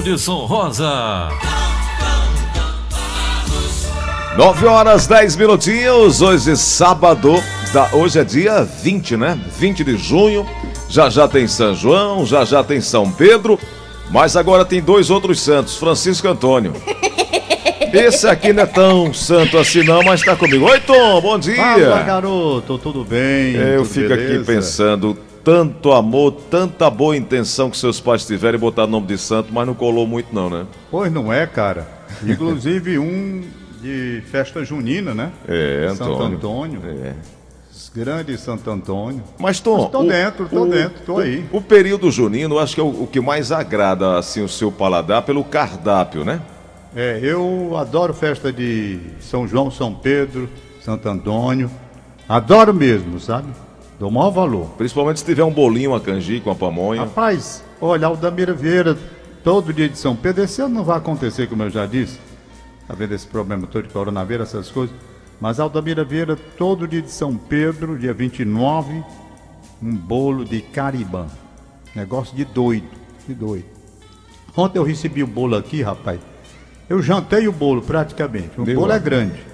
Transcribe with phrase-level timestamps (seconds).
[0.00, 1.28] Show de Rosa.
[4.36, 7.34] 9 horas 10 minutinhos, hoje é sábado,
[7.72, 9.38] da, hoje é dia 20, né?
[9.58, 10.46] 20 de junho,
[10.88, 13.58] já já tem São João, já já tem São Pedro,
[14.10, 16.72] mas agora tem dois outros santos, Francisco e Antônio.
[17.92, 20.64] Esse aqui não é tão santo assim não, mas tá comigo.
[20.64, 21.56] Oi Tom, bom dia!
[21.56, 23.54] Fala garoto, tudo bem?
[23.54, 24.34] Eu tudo fico beleza?
[24.36, 29.06] aqui pensando, tanto amor, tanta boa intenção que seus pais tiveram em botar o nome
[29.06, 30.66] de santo, mas não colou muito não, né?
[30.90, 31.88] Pois não é, cara.
[32.24, 33.42] Inclusive um
[33.80, 35.32] de festa junina, né?
[35.48, 36.36] É, Santo Antônio.
[36.36, 36.82] Antônio.
[36.86, 37.14] É.
[37.92, 39.24] Grande Santo Antônio.
[39.36, 41.44] Mas Tom, tô dentro, tô dentro, tô aí.
[41.50, 44.70] O período junino, eu acho que é o, o que mais agrada assim o seu
[44.70, 46.40] paladar pelo cardápio, né?
[46.94, 50.48] É, eu adoro festa de São João, São Pedro,
[50.80, 51.68] Santo Antônio.
[52.28, 53.48] Adoro mesmo, sabe?
[54.00, 54.66] Dou maior valor.
[54.78, 57.02] Principalmente se tiver um bolinho, uma canjica, uma pamonha.
[57.02, 58.96] Rapaz, olha, o Damira Vieira,
[59.44, 62.18] todo dia de São Pedro, esse ano não vai acontecer, como eu já disse.
[62.88, 64.96] Tá vendo esse problema todo de coronavírus, essas coisas.
[65.38, 69.04] Mas Aldamira Vieira, todo dia de São Pedro, dia 29,
[69.82, 71.26] um bolo de caribã.
[71.94, 72.88] Negócio de doido,
[73.28, 73.66] de doido.
[74.56, 76.18] Ontem eu recebi o bolo aqui, rapaz.
[76.88, 78.58] Eu jantei o bolo praticamente.
[78.58, 79.49] O bolo é grande.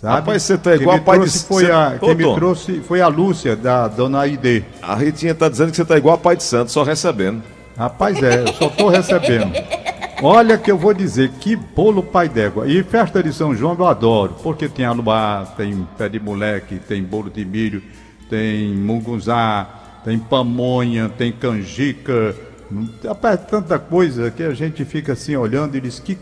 [0.00, 0.14] Sabe?
[0.14, 3.08] Rapaz, você tá igual a pai de- foi a, Ô, Quem me trouxe foi a
[3.08, 4.64] Lúcia, da dona Aide.
[4.82, 7.42] A Ritinha tá dizendo que você tá igual a pai de santo, só recebendo.
[7.76, 9.52] Rapaz, é, eu só tô recebendo.
[10.22, 12.66] Olha que eu vou dizer, que bolo pai d'égua.
[12.66, 17.02] E festa de São João eu adoro, porque tem aluá, tem pé de moleque, tem
[17.02, 17.82] bolo de milho,
[18.30, 19.66] tem mungunzá,
[20.04, 22.34] tem pamonha, tem canjica.
[23.06, 26.16] Rapaz, tanta coisa que a gente fica assim olhando e diz, que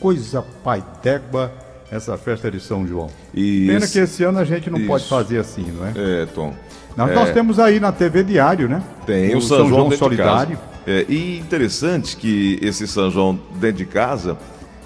[0.00, 1.52] coisa pai d'égua
[1.96, 3.08] essa festa de São João.
[3.32, 3.72] Isso.
[3.72, 5.10] Pena que esse ano a gente não pode Isso.
[5.10, 6.22] fazer assim, não é?
[6.22, 6.52] É, Tom.
[6.96, 8.82] Nós, É, nós temos aí na TV Diário, né?
[9.06, 10.58] Tem o, São, João, dentro Solidário.
[10.86, 14.36] É, e interessante que esse São João dentro de casa,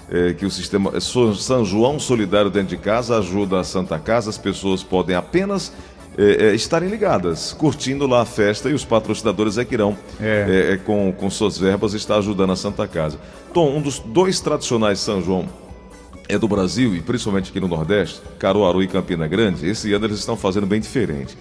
[0.09, 4.29] é, que o sistema é, São João Solidário dentro de casa ajuda a Santa Casa,
[4.29, 5.71] as pessoas podem apenas
[6.17, 10.69] é, é, estarem ligadas, curtindo lá a festa e os patrocinadores é que irão, É.
[10.69, 13.17] é, é, com, com suas verbas, estar ajudando a Santa Casa.
[13.53, 15.47] Tom, um dos dois tradicionais São João
[16.29, 20.19] é do Brasil e principalmente aqui no Nordeste, Caruaru e Campina Grande, esse ano eles
[20.19, 21.35] estão fazendo bem diferente.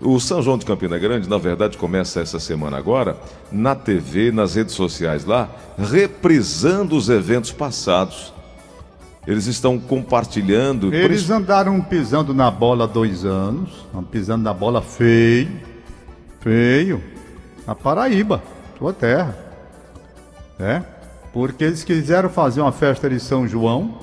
[0.00, 3.16] O São João de Campina Grande, na verdade, começa essa semana agora,
[3.52, 5.48] na TV, nas redes sociais lá,
[5.78, 8.34] reprisando os eventos passados.
[9.24, 10.92] Eles estão compartilhando.
[10.92, 13.70] Eles andaram pisando na bola há dois anos,
[14.10, 15.48] pisando na bola feio,
[16.40, 17.00] feio,
[17.64, 18.42] na Paraíba,
[18.76, 19.38] sua terra,
[20.58, 20.84] né?
[21.32, 24.00] Porque eles quiseram fazer uma festa de São João,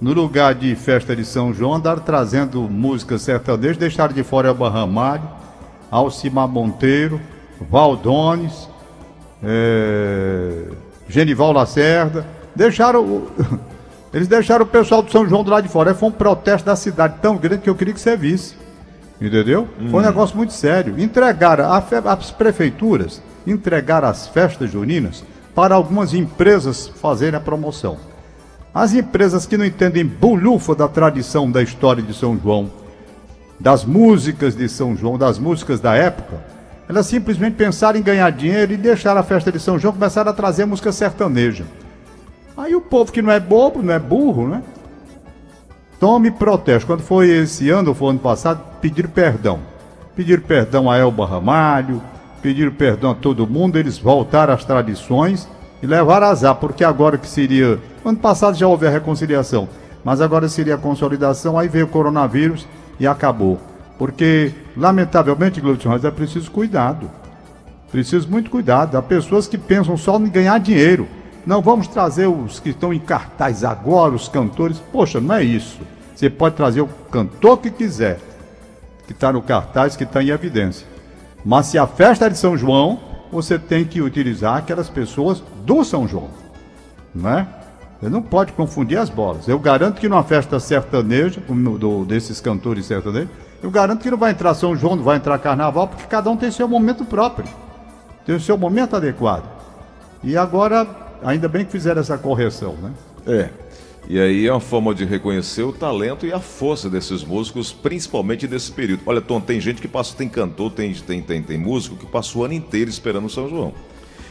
[0.00, 4.68] no lugar de festa de São João, andaram trazendo músicas sertanejas, deixaram de fora Elba
[4.68, 5.22] Ramalho,
[5.90, 7.20] Alcimar Monteiro,
[7.70, 8.68] Valdones,
[9.42, 10.64] é,
[11.08, 13.30] Genival Lacerda, deixaram o-
[14.12, 15.90] eles deixaram o pessoal do São João do lado de fora.
[15.90, 18.56] Aí Foi um protesto da cidade tão grande que eu queria que você visse.
[19.20, 19.68] Entendeu?
[19.90, 20.98] Foi um negócio muito sério.
[21.00, 25.22] Entregaram fe- as prefeituras, entregaram as festas juninas
[25.54, 27.96] para algumas empresas fazerem a promoção.
[28.74, 32.68] As empresas que não entendem bolhufa da tradição da história de São João,
[33.60, 36.42] das músicas de São João, das músicas da época,
[36.88, 40.34] elas simplesmente pensaram em ganhar dinheiro e deixaram a festa de São João, começaram a
[40.34, 41.64] trazer música sertaneja.
[42.56, 44.60] Aí o povo que não é bobo, não é burro, né?
[46.00, 46.88] Tome protesto.
[46.88, 49.60] Quando foi esse ano, ou foi ano passado, pediram perdão.
[50.16, 52.02] Pediram perdão a Elba Ramalho,
[52.42, 55.48] pediram perdão a todo mundo, eles voltaram às tradições
[55.84, 57.78] e levaram azar, porque agora que seria.
[58.02, 59.68] Ano passado já houve a reconciliação,
[60.02, 62.66] mas agora seria a consolidação, aí veio o coronavírus
[62.98, 63.60] e acabou.
[63.98, 67.10] Porque, lamentavelmente, Gleudson, mas é preciso cuidado.
[67.92, 68.96] Preciso muito cuidado.
[68.96, 71.06] Há pessoas que pensam só em ganhar dinheiro.
[71.46, 74.78] Não vamos trazer os que estão em cartaz agora, os cantores.
[74.78, 75.78] Poxa, não é isso.
[76.16, 78.18] Você pode trazer o cantor que quiser,
[79.06, 80.86] que está no cartaz, que está em evidência.
[81.44, 82.98] Mas se a festa é de São João,
[83.30, 86.28] você tem que utilizar aquelas pessoas do São João.
[87.14, 87.46] Não é?
[88.00, 89.48] Você não pode confundir as bolas.
[89.48, 93.30] Eu garanto que numa festa sertaneja, do- desses cantores sertanejos,
[93.62, 96.36] eu garanto que não vai entrar São João, não vai entrar Carnaval, porque cada um
[96.36, 97.48] tem seu momento próprio.
[98.26, 99.44] Tem o seu momento adequado.
[100.22, 100.86] E agora,
[101.22, 102.90] ainda bem que fizeram essa correção, né?
[103.26, 103.50] É.
[104.06, 108.46] E aí é uma forma de reconhecer o talento e a força desses músicos, principalmente
[108.46, 109.02] desse período.
[109.06, 112.38] Olha, Tom, tem gente que passa, tem cantor, tem, tem, tem, tem músico que passa
[112.38, 113.72] o ano inteiro esperando o São João.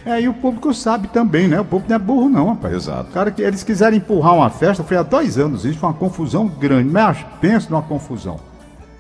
[0.06, 1.60] É, e o público sabe também, né?
[1.62, 2.74] O público não é burro, não, rapaz.
[2.74, 3.10] Exato.
[3.12, 6.48] Cara que eles quiserem empurrar uma festa, foi há dois anos isso, foi uma confusão
[6.48, 6.90] grande.
[6.90, 8.38] Mas pensa numa confusão.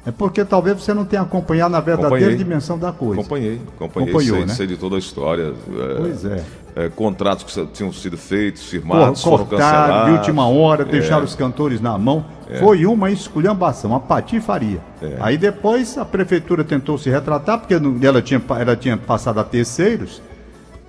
[0.05, 2.37] É porque talvez você não tenha acompanhado na verdadeira Acompanhei.
[2.37, 3.21] dimensão da coisa.
[3.21, 4.53] Acompanhei, acompanhei, Acompanhou, sei, né?
[4.53, 5.53] sei de toda a história.
[5.53, 6.43] é, Pois é.
[6.75, 10.11] é, contratos que tinham sido feitos, firmados, foram cortaram cancelados.
[10.11, 10.85] de última hora, É.
[10.85, 12.25] deixaram os cantores na mão.
[12.59, 14.79] Foi uma esculhambação, uma patifaria.
[15.01, 15.15] É.
[15.21, 17.73] Aí depois a prefeitura tentou se retratar, porque
[18.05, 20.21] ela tinha, ela tinha passado a terceiros,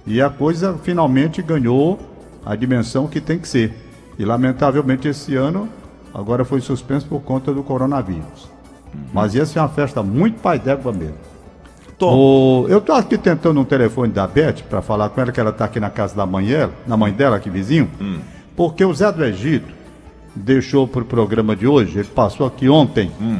[0.06, 1.98] e a coisa finalmente ganhou
[2.44, 3.72] a dimensão que tem que ser.
[4.18, 5.68] E lamentavelmente esse ano
[6.12, 8.44] agora foi suspenso por conta do coronavírus.
[8.94, 9.00] Uhum.
[9.12, 11.16] Mas ia ser uma festa muito pai d'égua mesmo.
[11.98, 15.40] Tom, O- eu tô aqui tentando um telefone da Beth para falar com ela, que
[15.40, 18.18] ela tá aqui na casa da mãe dela, na mãe dela, aqui vizinho, Hum.
[18.56, 19.72] porque o Zé do Egito
[20.34, 23.38] deixou pro programa de hoje, ele passou aqui ontem, Hum.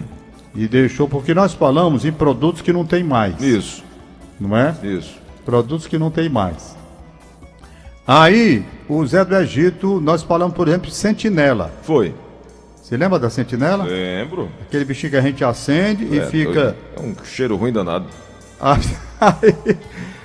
[0.55, 3.82] e deixou, porque nós falamos em produtos que não tem mais, isso,
[4.40, 4.75] não é?
[4.84, 5.16] isso.
[5.44, 6.76] Produtos que não tem mais.
[8.06, 11.70] Aí, o Zé do Egito, nós falamos, por exemplo, de sentinela.
[11.82, 12.14] Foi.
[12.82, 13.85] Você lembra da sentinela?
[13.85, 14.50] Lembro.
[14.61, 16.76] Aquele bichinho que a gente acende e É, fica...
[16.96, 18.06] É um cheiro ruim danado.
[18.61, 19.76] Aí,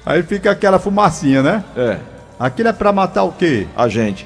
[0.05, 1.63] aí fica aquela fumacinha, né?
[1.75, 1.99] É,
[2.39, 3.67] Aquilo é pra matar o quê?
[3.75, 4.25] a gente.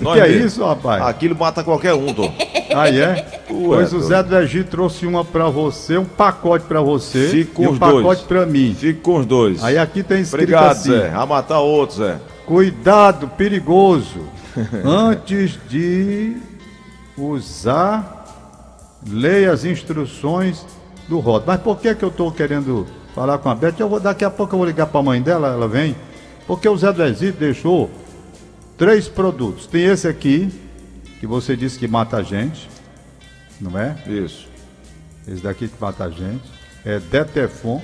[0.00, 0.46] O que é mesmo.
[0.46, 1.02] isso, rapaz?
[1.04, 2.32] Aquilo mata qualquer um, Tom.
[2.74, 3.42] Aí é?
[3.48, 4.00] pois o.
[4.00, 7.78] Zé do Egito trouxe uma pra você, um pacote pra você Fica com e um
[7.78, 8.20] pacote dois.
[8.22, 8.74] pra mim.
[8.78, 9.62] Fique com os dois.
[9.62, 11.12] Aí aqui tem escrito Obrigado, assim: Zé.
[11.14, 12.16] A matar outro, Zé.
[12.44, 14.20] Cuidado, perigoso.
[14.84, 16.36] Antes de
[17.16, 18.24] usar,
[19.08, 20.64] leia as instruções
[21.08, 21.44] do rótulo.
[21.46, 23.74] Mas por que que eu tô querendo falar com a Beth?
[23.78, 25.94] Eu vou daqui a pouco eu vou ligar pra mãe dela, ela vem.
[26.46, 27.90] Porque o Zé do Egito deixou
[28.84, 29.66] três produtos.
[29.66, 30.52] Tem esse aqui,
[31.18, 32.68] que você disse que mata a gente,
[33.58, 33.96] não é?
[34.06, 34.46] Isso.
[35.26, 36.44] Esse daqui que mata a gente.
[36.84, 37.82] É Detefon.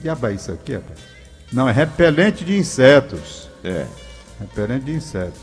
[0.00, 1.00] Diabo é isso aqui, rapaz?
[1.52, 3.48] Não, é repelente de insetos.
[3.64, 3.84] É.
[4.38, 5.40] Repelente de insetos.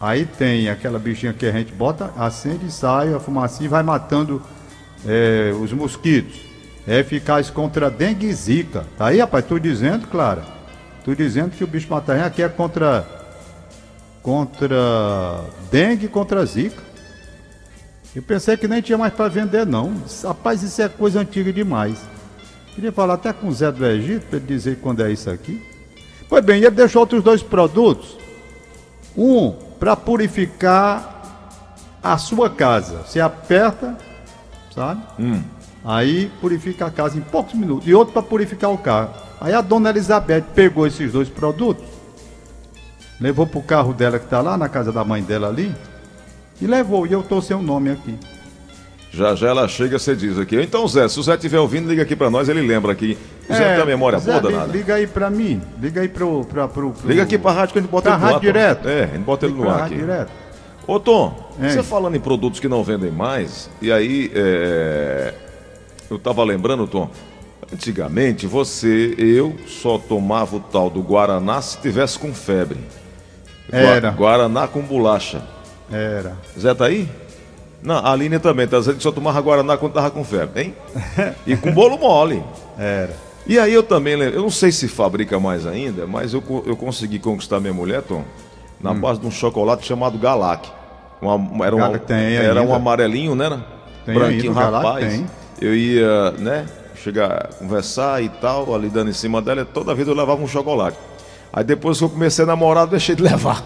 [0.00, 3.84] Aí tem aquela bichinha que a gente bota, acende e sai a fumacinha e vai
[3.84, 4.42] matando
[5.06, 6.40] é, os mosquitos.
[6.88, 8.84] É eficaz contra dengue e zika.
[8.98, 9.44] Tá aí, rapaz?
[9.44, 10.42] Tô dizendo, Clara.
[11.04, 13.19] Tô dizendo que o bicho mata a gente aqui é contra.
[14.22, 16.82] Contra dengue contra zika.
[18.14, 19.94] Eu pensei que nem tinha mais para vender, não.
[20.24, 21.98] Rapaz, isso é coisa antiga demais.
[22.74, 25.64] Queria falar até com o Zé do Egito para ele dizer quando é isso aqui.
[26.28, 28.16] Pois bem, ele deixou outros dois produtos.
[29.16, 31.20] Um para purificar
[32.02, 33.02] a sua casa.
[33.06, 33.96] Você aperta,
[34.74, 35.02] sabe?
[35.18, 35.42] Hum.
[35.84, 37.88] Aí purifica a casa em poucos minutos.
[37.88, 39.14] E outro para purificar o carro.
[39.40, 41.84] Aí a dona Elizabeth pegou esses dois produtos,
[43.20, 45.74] levou pro carro dela que está lá na casa da mãe dela ali,
[46.60, 47.06] e levou.
[47.06, 48.16] E eu tô sem o nome aqui.
[49.12, 50.54] Já já ela chega, você diz aqui.
[50.60, 53.18] Então, Zé, se o Zé estiver ouvindo, liga aqui pra nós, ele lembra aqui.
[53.48, 54.72] O Zé tem a memória É, Zé, boa, danada.
[54.72, 55.60] Liga aí pra mim.
[55.80, 56.44] Liga aí pro.
[56.44, 58.32] Pra, pro, pro- Liga aqui pra rádio que a gente bota Pra ele no ar.
[58.34, 58.52] rádio Tom.
[58.52, 58.88] direto.
[58.88, 59.96] É, a gente bota ele Liga no pra ar aqui.
[59.96, 60.30] direto.
[60.86, 61.70] Ô, Tom, Hein?
[61.70, 65.34] você falando em produtos que não vendem mais, e aí, é,
[66.08, 67.10] eu tava lembrando, Tom,
[67.72, 72.78] antigamente você, eu só tomava o tal do Guaraná se tivesse com febre.
[73.72, 74.10] Era.
[74.10, 75.42] Guaraná com bolacha.
[75.90, 76.34] Era.
[76.58, 77.08] Zé tá aí?
[77.82, 80.74] Não, a Aline também, tá dizendo que só tomava Guaraná quando tava com febre, hein?
[81.46, 82.42] E com bolo mole.
[82.78, 83.10] Era.
[83.46, 86.76] E aí eu também lembro, eu não sei se fabrica mais ainda, mas eu, eu
[86.76, 88.22] consegui conquistar minha mulher, Tom,
[88.80, 90.68] na base de um chocolate chamado Galac.
[91.22, 93.60] Uma- era um, tem era um amarelinho, né?
[94.04, 95.12] Tem Branquinho, ainda, o Galac rapaz.
[95.12, 95.26] tem.
[95.60, 100.14] Eu ia, né, chegar, conversar e tal, ali dando em cima dela, toda vez eu
[100.14, 100.96] levava um chocolate.
[101.52, 103.64] Aí depois que eu comecei a namorar, eu deixei de levar.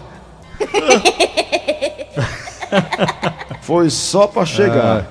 [3.61, 5.09] Foi só pra chegar.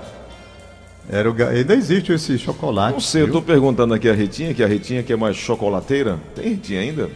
[1.08, 2.94] Era o, ainda existe esse chocolate.
[2.94, 3.34] Não sei, eu viu?
[3.34, 6.18] tô perguntando aqui a Ritinha, que a Ritinha que é mais chocolateira.
[6.34, 7.10] Tem Ritinha ainda?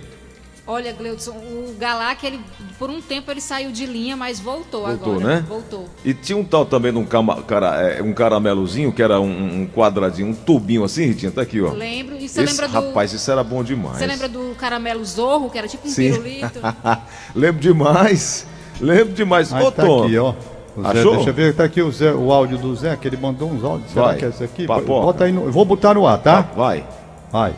[0.70, 2.38] Olha, Gleudson, o Galac, ele,
[2.78, 5.26] por um tempo ele saiu de linha, mas voltou, Voltou, agora.
[5.36, 5.44] né?
[5.48, 5.86] Voltou.
[6.04, 9.62] E tinha um tal também de um, cama- cara, é, um caramelozinho, que era um,
[9.62, 11.72] um quadradinho, um tubinho assim, Ritinha, tá aqui, ó.
[11.72, 12.16] Lembro.
[12.16, 12.74] E você lembra do.
[12.74, 13.96] rapaz, isso era bom demais.
[13.96, 16.10] Você lembra do caramelo Zorro, que era tipo um Sim.
[16.10, 16.60] pirulito?
[17.34, 18.46] Lembro demais.
[18.78, 19.50] Lembro demais.
[19.52, 20.32] Aí Ô, tá Tom, aqui, ó.
[20.32, 21.14] Zé, Achou?
[21.16, 23.64] deixa eu ver, tá aqui o, Zé, o áudio do Zé, que ele mandou uns
[23.64, 23.90] áudios.
[23.90, 24.16] Será Vai.
[24.16, 24.66] que é esse aqui?
[24.66, 24.84] Papoca.
[25.06, 26.42] Bota aí no, eu vou botar no ar, tá?
[26.54, 26.84] vai.
[27.32, 27.54] Vai.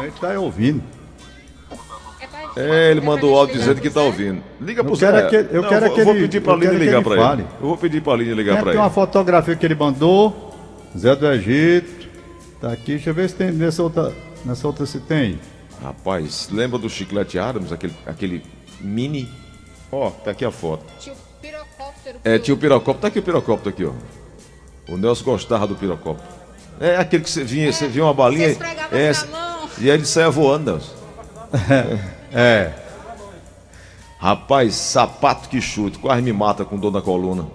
[0.00, 0.82] Ele tá ouvindo.
[2.54, 4.06] É, ele mandou o áudio dizendo que tá Zé?
[4.06, 4.42] ouvindo.
[4.60, 5.26] Liga pro Eu quero Zé.
[5.26, 7.22] aquele- eu Não, quero vou, vou aquele- pedir pra Aline quero ligar ele pra ele.
[7.24, 7.46] fale.
[7.60, 8.84] Eu vou pedir pra Aline ligar Tem pra aqui ele.
[8.86, 10.54] uma fotografia que ele mandou.
[10.96, 12.08] Zé do Egito.
[12.60, 14.12] Tá aqui, deixa eu ver se tem nessa outra.
[14.44, 15.40] Nessa outra se tem.
[15.82, 18.42] Rapaz, lembra do Chiclete Adams, aquele, aquele
[18.80, 19.28] mini?
[19.90, 20.84] Ó, tá aqui a foto.
[21.00, 22.18] Tinha o pirocóptero.
[22.22, 22.98] É, tinha o pirocóptero.
[23.00, 24.92] Tá aqui o pirocóptero aqui, ó.
[24.92, 26.28] O Nelson gostava do pirocóptero.
[26.78, 28.48] É aquele que você vinha, você via uma balinha.
[28.48, 29.51] Você esfregava é, na mão.
[29.78, 30.92] E aí ele saia voando, Nelson.
[32.34, 32.72] É.
[34.18, 37.46] Rapaz, sapato que chute, quase me mata com dor na coluna.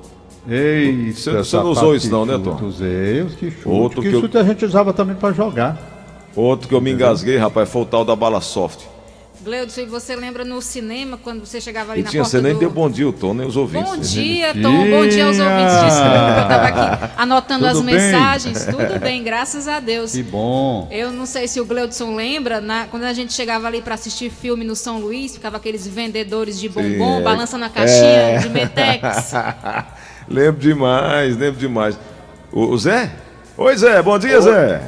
[0.48, 2.64] Eita, Você- você não usou isso não, né, Tom?
[2.64, 3.68] Usei, os que chute.
[3.68, 5.78] Outro que que eu- chute a gente usava também pra jogar.
[6.36, 8.82] Outro que eu me engasguei, rapaz, foi o tal da bala soft.
[9.48, 12.44] Gleudson, e você lembra no cinema, quando você chegava ali E na tinha, porta você
[12.44, 12.60] nem do...
[12.60, 13.90] deu bom dia, o Tom, nem os ouvintes.
[13.90, 14.02] Bom né?
[14.04, 14.90] dia, Tom.
[14.90, 15.74] Bom dia aos ouvintes.
[15.86, 17.96] Desculpa, eu estava aqui anotando Tudo as bem?
[17.96, 18.66] mensagens.
[18.66, 20.12] Tudo bem, graças a Deus.
[20.12, 20.90] Que bom.
[20.92, 24.30] Eu não sei se o Gleudson lembra, na- quando a gente chegava ali para assistir
[24.30, 27.22] filme no São Luís, ficava aqueles vendedores de bombom, é.
[27.22, 29.32] balançando a caixinha de Metex.
[30.28, 31.98] lembro demais, lembro demais.
[32.52, 33.10] O, o Zé?
[33.58, 34.82] Oi, Zé, bom dia, Zé.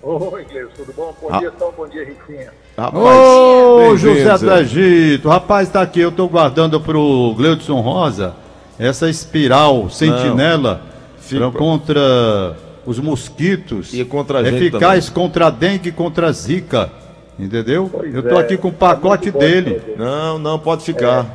[0.00, 1.12] Oi, Cleus, tudo bom?
[1.20, 1.38] Bom Ah.
[1.40, 1.72] dia, Tom.
[1.76, 2.52] Bom dia, Riquinha.
[2.76, 5.28] Rapaz, Ô, José do Egito.
[5.28, 8.34] Rapaz, tá aqui, eu tô guardando pro Gleudson Rosa
[8.78, 10.80] essa espiral sentinela
[11.30, 13.94] pra- contra os mosquitos.
[13.94, 16.90] E contra a É gente eficaz contra a dengue e contra a zika.
[17.38, 17.88] Entendeu?
[17.92, 19.78] Pois eu tô é, aqui com o é pacote bom dele.
[19.80, 19.94] saber.
[19.98, 21.26] Não, não, pode ficar.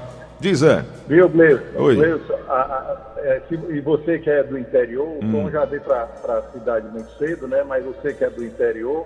[0.41, 0.84] Diz, Zé.
[1.08, 1.60] Viu, Gleus?
[1.77, 2.22] Oi.
[2.48, 5.31] A- a- é, se- e você que é do interior, o Hum.
[5.31, 7.63] Tom já veio para a cidade muito cedo, né?
[7.67, 9.05] Mas você que é do interior,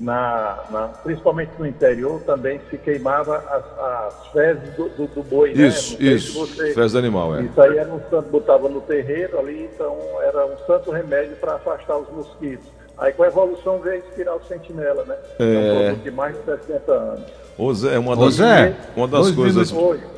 [0.00, 5.54] na, na- principalmente no interior, também se queimava as, as fezes do, do, do boi,
[5.54, 5.68] né?
[5.68, 6.38] Isso, se isso.
[6.40, 7.42] você- Fez animal, é.
[7.42, 11.54] Isso aí era um santo, botava no terreiro ali, então era um santo remédio para
[11.54, 12.66] afastar os mosquitos.
[12.98, 15.16] Aí com a evolução veio a espiral sentinela, né?
[15.38, 15.44] É.
[15.44, 17.24] um produto de mais de 60 anos.
[17.58, 19.70] Ô Zé, uma Ô, das, Zé, uma das coisas,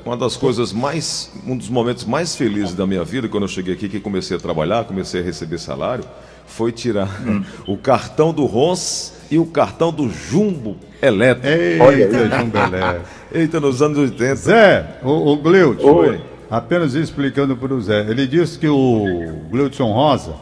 [0.05, 3.75] uma das coisas mais, um dos momentos mais felizes da minha vida quando eu cheguei
[3.75, 6.05] aqui, que comecei a trabalhar, comecei a receber salário,
[6.47, 7.09] foi tirar
[7.67, 11.47] o cartão do RONS e o cartão do Jumbo Elétrico.
[11.91, 13.01] Eita, Jumbelé.
[13.33, 14.35] Eita, nos anos 80.
[14.37, 16.21] Zé, o, o Gleudson, Oi.
[16.51, 18.01] apenas explicando para o Zé.
[18.09, 19.05] Ele disse que o
[19.51, 20.35] Gleudson Rosa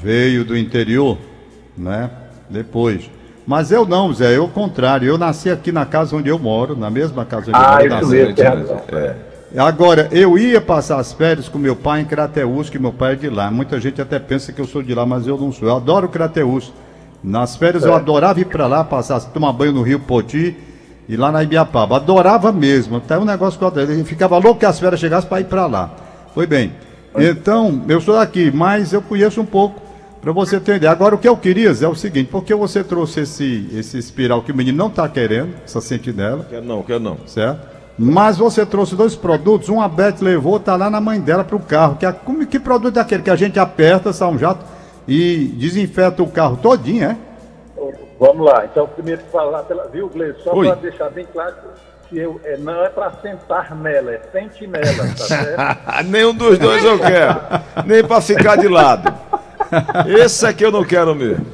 [0.00, 1.18] veio do interior,
[1.76, 2.08] né?
[2.48, 3.10] Depois.
[3.46, 5.08] Mas eu não, Zé, eu o contrário.
[5.08, 7.96] Eu nasci aqui na casa onde eu moro, na mesma casa onde Ah, eu isso
[7.96, 8.10] nasci.
[8.12, 8.50] mesmo, tem né?
[8.50, 8.80] razão.
[8.92, 9.14] É.
[9.56, 13.16] Agora, eu ia passar as férias com meu pai em Crateús, que meu pai é
[13.16, 13.50] de lá.
[13.50, 15.66] Muita gente até pensa que eu sou de lá, mas eu não sou.
[15.68, 16.72] Eu adoro Crateús.
[17.22, 20.56] Nas férias eu adorava ir para lá, passar, tomar banho no Rio Poti
[21.08, 21.96] e lá na Ibiapaba.
[21.96, 22.96] Adorava mesmo.
[22.96, 23.92] Até um negócio que eu adorava.
[23.92, 25.90] Eu ficava louco que as férias chegassem para ir para lá.
[26.34, 26.72] Foi bem.
[27.16, 29.80] Então, eu sou daqui, mas eu conheço um pouco
[30.22, 30.90] para você ideia.
[30.90, 33.98] Agora, o que eu queria Zé, é o seguinte: por que você trouxe esse, esse
[33.98, 36.46] espiral que o menino não está querendo, essa sentinela?
[36.48, 37.18] Quer não, quer não.
[37.26, 37.68] certo?
[37.98, 41.58] Mas você trouxe dois produtos, um a Beth levou, tá lá na mãe dela pro
[41.58, 41.96] carro.
[41.96, 44.64] Que, é, como, que produto é aquele que a gente aperta, sai um jato
[45.08, 47.16] e desinfeta o carro todinho, é?
[48.18, 49.88] Vamos lá, então primeiro falar pela.
[49.88, 50.38] Viu, Gleison?
[50.44, 51.54] Só para deixar bem claro
[52.08, 56.04] que eu, é, não é para sentar nela, é sentinela, tá certo?
[56.06, 57.40] Nenhum dos dois eu quero.
[57.86, 59.10] Nem pra ficar de lado.
[60.18, 61.46] Esse aqui eu não quero mesmo.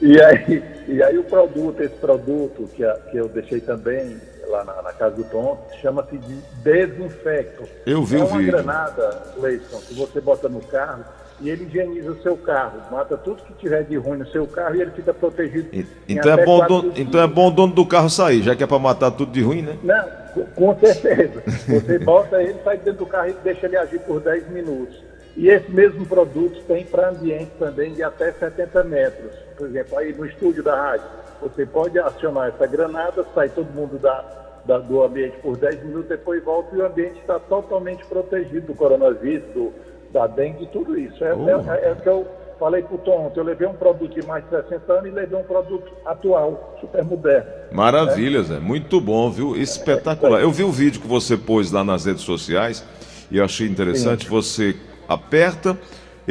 [0.00, 4.16] E aí, e aí o produto, esse produto que, a- que eu deixei também
[4.48, 6.34] lá na, na casa do Tom, chama-se de
[6.64, 7.64] desinfecto.
[7.84, 8.52] Eu vi é o uma vídeo.
[8.52, 11.04] granada, Leison, que você bota no carro
[11.40, 14.76] e ele higieniza o seu carro, mata tudo que tiver de ruim no seu carro
[14.76, 15.68] e ele fica protegido.
[15.72, 17.06] E- Então é, bom quatro dono, dias.
[17.08, 19.42] então é bom o dono do carro sair, já que é pra matar tudo de
[19.42, 19.76] ruim, né?
[19.82, 20.04] Não,
[20.34, 21.42] com- com certeza.
[21.66, 25.02] Você bota ele, sai dentro do carro e deixa ele agir por 10 minutos.
[25.36, 29.32] E esse mesmo produto tem para ambiente também de até 70 metros.
[29.56, 31.06] Por exemplo, aí no estúdio da rádio,
[31.40, 34.24] você pode acionar essa granada, sai todo mundo da,
[34.66, 38.74] da- do ambiente por 10 minutos, depois volta e o ambiente está totalmente protegido do
[38.74, 39.72] coronavírus, do,
[40.12, 41.22] da dengue, tudo isso.
[41.24, 41.48] É, Oh.
[41.72, 42.26] é- é o que eu
[42.58, 43.40] falei para o Tom ontem.
[43.40, 47.02] Eu levei um produto de mais de 60 anos e levei um produto atual, super
[47.04, 47.46] moderno.
[47.72, 48.58] Maravilha, Zé.
[48.58, 49.56] Muito bom, viu?
[49.56, 50.40] Espetacular.
[50.40, 52.84] Eu vi o vídeo que você pôs lá nas redes sociais
[53.30, 54.28] e achei interessante.
[54.28, 54.76] Você
[55.08, 55.76] aperta,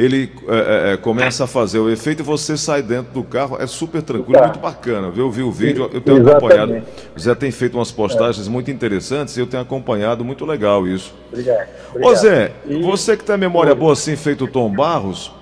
[0.04, 3.56] ele é, é, é, começa a fazer o efeito e você sai dentro do carro.
[3.60, 4.44] É super tranquilo, Tá.
[4.46, 5.10] muito bacana.
[5.10, 5.26] viu?
[5.26, 6.54] Eu vi o vídeo, eu tenho Exatamente.
[6.58, 6.86] acompanhado.
[7.16, 10.24] O Zé tem feito umas postagens muito interessantes e eu tenho acompanhado.
[10.24, 11.14] Muito legal isso.
[11.32, 11.58] Obrigado.
[11.58, 12.16] Ô obrigado.
[12.16, 15.32] Zé, E- você que tem a memória boa assim, feito o Tom Barros,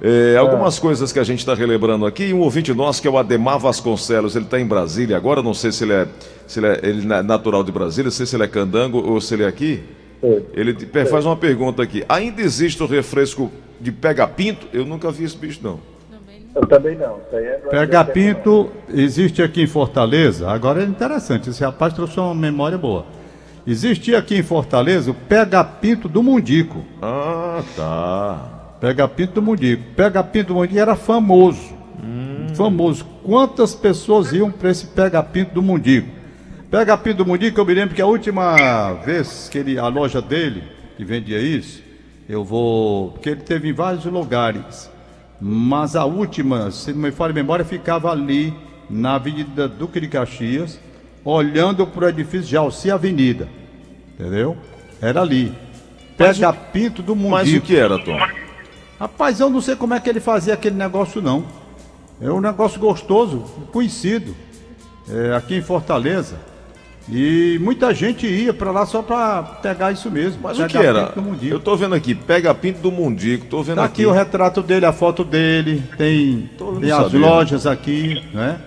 [0.00, 3.18] é, algumas coisas que a gente está relembrando aqui, um ouvinte nosso que é o
[3.18, 6.06] Ademar Vasconcelos, ele está em Brasília agora, não sei se ele é,
[6.46, 9.20] se ele é ele é natural de Brasília, não sei se ele é candango ou
[9.20, 9.82] se ele é aqui.
[10.52, 10.76] Ele
[11.08, 14.66] faz uma pergunta aqui, ainda existe o refresco de pega-pinto?
[14.72, 15.80] Eu nunca vi esse bicho não.
[16.54, 17.20] Eu também não.
[17.32, 20.50] É Pega ambiente Pinto existe aqui em Fortaleza.
[20.50, 23.06] Agora é interessante, esse rapaz trouxe uma memória boa.
[23.66, 26.84] Existia aqui em Fortaleza o Pega Pinto do Mundico.
[27.02, 28.76] Ah, tá.
[28.80, 29.82] Pega Pinto do Mundico.
[29.94, 31.76] Pega Pinto do Mundico era famoso.
[32.54, 33.04] Famoso.
[33.22, 36.08] Quantas pessoas iam para esse Pega Pinto do Mundico?
[36.70, 40.20] Pega Pinto do Mundico, eu me lembro que a última vez que ele, a loja
[40.20, 40.64] dele,
[40.96, 41.82] que vendia isso,
[42.28, 43.12] eu vou.
[43.12, 44.90] Porque ele teve em vários lugares.
[45.40, 48.52] Mas a última, se não me falha a memória, ficava ali
[48.90, 50.80] na Avenida Duque de Caxias,
[51.24, 53.48] olhando para o edifício de Alci Avenida.
[54.14, 54.56] Entendeu?
[55.00, 55.54] Era ali.
[56.16, 58.18] Pega Pinto do Mas o que era, Tom?
[58.98, 61.44] Rapaz, eu não sei como é que ele fazia aquele negócio, não.
[62.20, 64.34] É um negócio gostoso, conhecido,
[65.08, 66.36] é, aqui em Fortaleza.
[67.10, 70.40] E muita gente ia pra lá só pra pegar isso mesmo.
[70.42, 71.06] Mas o que era?
[71.06, 71.54] Pinto do Mundico.
[71.54, 74.02] Eu tô vendo aqui, pega pinto do Mundico, tô vendo Tá aqui.
[74.02, 76.50] aqui o retrato dele, a foto dele, tem,
[76.80, 78.60] tem as lojas aqui, né?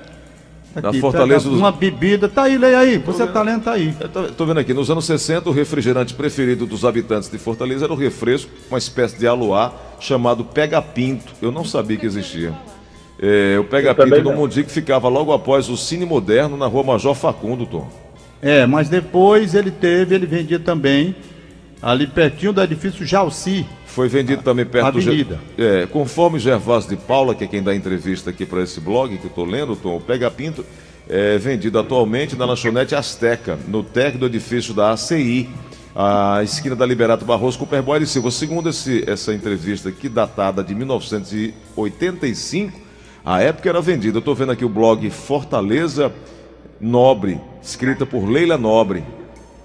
[0.73, 3.33] Tá Na aqui, Fortaleza dos- Uma bebida, tá aí, leia aí, você vendo.
[3.33, 3.93] tá lendo, tá aí.
[4.37, 7.95] Tô vendo aqui, nos anos 60, o refrigerante preferido dos habitantes de Fortaleza era o
[7.97, 11.33] refresco, uma espécie de aluá, chamado Pega Pinto.
[11.41, 12.53] Eu não sabia que existia.
[13.21, 14.31] É, o Pega Pinto do.
[14.31, 17.87] Mundico ficava logo após o Cine Moderno, na rua Major Facundo, Tom.
[18.41, 21.15] É, mas depois ele teve, ele vendia também
[21.81, 23.65] ali pertinho do edifício Jalci.
[23.85, 25.35] Foi vendido também perto Avenida.
[25.57, 25.63] do.
[25.63, 29.17] Ge- É, conforme Gervásio de Paula, que é quem dá entrevista aqui para esse blog
[29.17, 30.65] que eu tô lendo, Tom, o Pega Pinto
[31.09, 35.49] é vendido atualmente na lanchonete Azteca, no térreo do edifício da ACI,
[35.95, 38.31] a esquina da Liberato Barroso com o Perboy de Silva.
[38.31, 42.79] Segundo esse- essa entrevista aqui, datada de 1985,
[43.25, 44.17] a época era vendida.
[44.17, 46.11] Eu tô vendo aqui o blog Fortaleza
[46.81, 49.03] Nobre, escrita por Leila Nobre.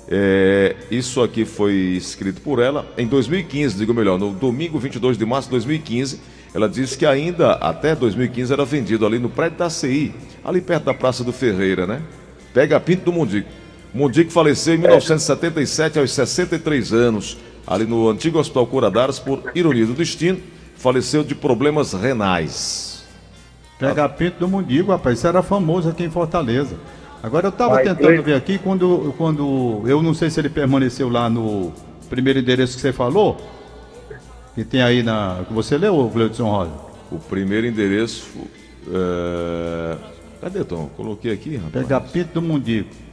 [0.09, 5.25] É, isso aqui foi escrito por ela em 2015, digo melhor, no domingo 22 de
[5.25, 6.21] março de 2015.
[6.55, 10.85] Ela disse que ainda até 2015 era vendido ali no prédio da CI, ali perto
[10.85, 12.03] da Praça do Ferreira, né?
[12.53, 13.49] Pega Pinto do Mundico.
[13.93, 19.95] Mundico faleceu em 1977 aos 63 anos, ali no antigo Hospital Curadaras, por ironia do
[19.95, 20.39] destino,
[20.77, 23.05] faleceu de problemas renais.
[23.79, 26.77] Pega Pinto do Mundigo, rapaz, isso era famoso aqui em Fortaleza.
[27.23, 29.83] Agora eu tava Mas, tentando ver aqui quando, quando.
[29.87, 31.73] Eu não sei se ele permaneceu lá no
[32.09, 33.37] primeiro endereço que você falou.
[34.55, 35.45] Que tem aí na.
[35.47, 36.73] que você leu, Gleudson Rosa?
[37.11, 38.27] O primeiro endereço.
[38.93, 39.97] é,
[40.41, 40.89] Cadê, Tom?
[40.97, 41.87] Coloquei aqui, rapaz.
[41.87, 43.06] Pega Pinto do Mundico.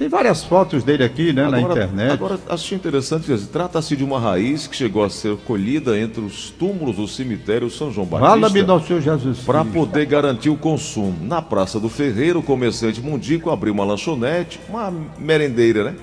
[0.00, 2.12] Tem várias fotos dele aqui, né, na internet.
[2.12, 6.96] Agora, achei interessante, trata-se de uma raiz que chegou a ser colhida entre os túmulos
[6.96, 11.14] do cemitério São João Fala-me Batista do Senhor Jesus para poder garantir o consumo.
[11.20, 15.96] Na Praça do Ferreiro, o comerciante Mundico abriu uma lanchonete, uma merendeira, né?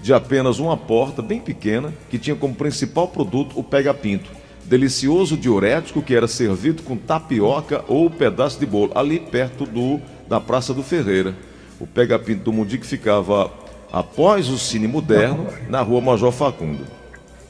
[0.00, 4.30] De apenas uma porta bem pequena, que tinha como principal produto o pega-pinto.
[4.64, 10.40] Delicioso diurético que era servido com tapioca ou pedaço de bolo, ali perto do da
[10.40, 11.34] Praça do Ferreira.
[11.80, 13.50] O pega-pinto do Mundico ficava
[13.92, 16.84] após o Cine Moderno, na rua Major Facundo.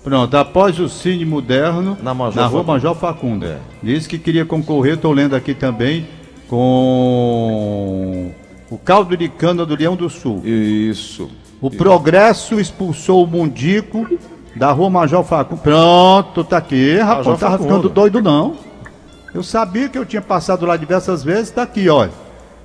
[0.02, 2.66] Pronto, após o Cine Moderno, Na Major Rua Facundo.
[2.66, 3.46] Major Facundo.
[3.46, 3.58] É.
[3.82, 6.06] Disse que queria concorrer, estou lendo aqui também,
[6.46, 8.30] com
[8.70, 10.42] o caldo de cana do Leão do Sul.
[10.44, 11.30] Isso.
[11.60, 14.06] O Progresso expulsou o Mundico
[14.54, 15.62] da Rua Major Facundo.
[15.62, 17.68] Pronto, tá aqui, rapaz, Major não tava Facundo.
[17.68, 18.56] ficando doido não.
[19.32, 22.12] Eu sabia que eu tinha passado lá diversas vezes, tá aqui, olha.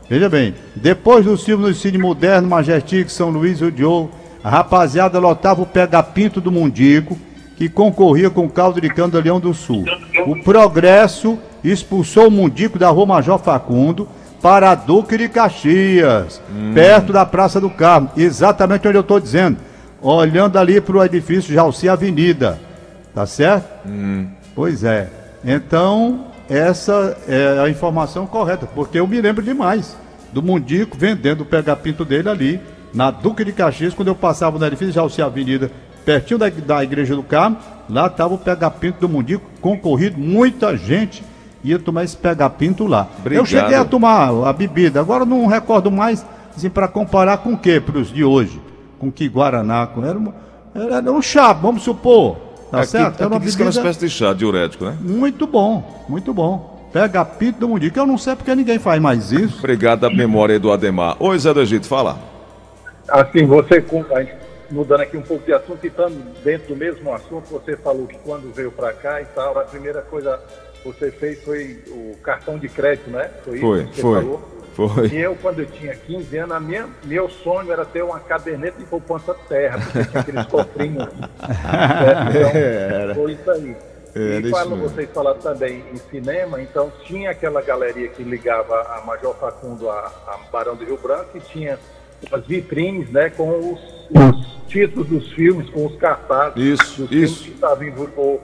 [0.10, 4.10] Veja bem, depois do filme no Cine Moderno, Majestic, São Luís e o Diogo,
[4.44, 7.16] a rapaziada lotava o pega-pinto do Mundico,
[7.56, 9.86] que concorria com o caldo de cana do Leão do Sul.
[10.26, 14.08] O Progresso expulsou o Mundico da Rua Major Facundo
[14.42, 16.42] para Duque de Caxias,
[16.74, 19.58] perto da Praça do Carmo, exatamente onde eu estou dizendo,
[20.02, 22.60] olhando ali para o edifício Jalci Avenida,
[23.14, 23.68] tá certo?
[24.56, 25.08] Pois é.
[25.44, 29.96] Então, essa é a informação correta, porque eu me lembro demais
[30.34, 32.60] do Mundico vendendo o pega-pinto dele ali,
[32.94, 35.70] na Duque de Caxias, quando eu passava no edifício Jalci Avenida,
[36.06, 37.58] pertinho da, da Igreja do Carmo,
[37.90, 41.24] lá estava o pega-pinto do Mundico, concorrido, muita gente
[41.64, 43.08] ia tomar esse pega-pinto lá.
[43.20, 43.42] Obrigado.
[43.42, 47.58] Eu cheguei a tomar a bebida, agora não recordo mais, assim, para comparar com o
[47.58, 48.60] que para os de hoje?
[48.98, 49.86] Com que Guaraná?
[49.88, 50.34] Com, era, um-
[50.74, 52.38] era, era um chá, vamos supor,
[52.72, 53.24] tá aqui, certo?
[53.24, 54.98] aqui diz que é uma espécie de chá diurético, né?
[55.02, 56.80] Muito bom, muito bom.
[56.92, 58.00] Pega pinto do Mundico.
[58.00, 59.60] Eu não sei porque ninguém faz mais isso.
[59.60, 61.16] Obrigado da memória aí do Ademar.
[61.20, 62.18] Oi, Zé do Egito, fala.
[63.08, 67.50] Assim, você, a mudando aqui um pouco de assunto e estando dentro do mesmo assunto,
[67.50, 70.40] você falou que quando veio para cá e tal, a primeira coisa
[70.82, 73.30] que você fez foi o cartão de crédito, né?
[73.44, 74.22] Foi, Foi, isso que você foi.
[74.22, 74.59] falou?
[74.88, 75.08] Foi.
[75.08, 78.80] E eu, quando eu tinha 15 anos, a minha, meu sonho era ter uma caderneta
[78.80, 81.14] de poupança terra, porque tinha aqueles cofrinhos.
[81.14, 81.30] né?
[82.30, 83.76] Então, foi isso aí.
[84.16, 89.02] Era e quando vocês falaram também em cinema, então tinha aquela galeria que ligava a
[89.06, 91.78] Major Facundo a, a Barão do Rio Branco e tinha
[92.30, 97.32] umas vitrines, né, com os, os títulos dos filmes, com os cartazes Isso, dos filmes
[97.32, 97.44] isso.
[97.44, 98.42] que estavam em, ou,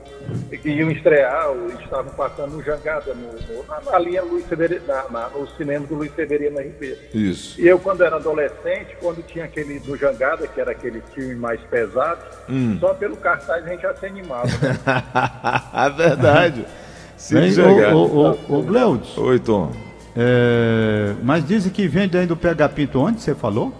[0.60, 4.80] que iam estrear ou estavam passando no Jangada, no, no, na, na linha Luiz Severino,
[4.88, 6.98] na, na, no cinema do Luiz Severino Ribeiro.
[7.14, 7.60] Isso.
[7.60, 11.60] E eu, quando era adolescente, quando tinha aquele do Jangada, que era aquele filme mais
[11.62, 12.76] pesado, Hum.
[12.80, 14.46] só pelo cartaz a gente já se animava.
[14.46, 14.76] Né?
[15.86, 16.66] É verdade.
[17.94, 19.72] Ô, ô, Gleudes, Oi, Tom.
[20.16, 23.72] é, mas dizem que vende ainda o pega pinto onde você falou?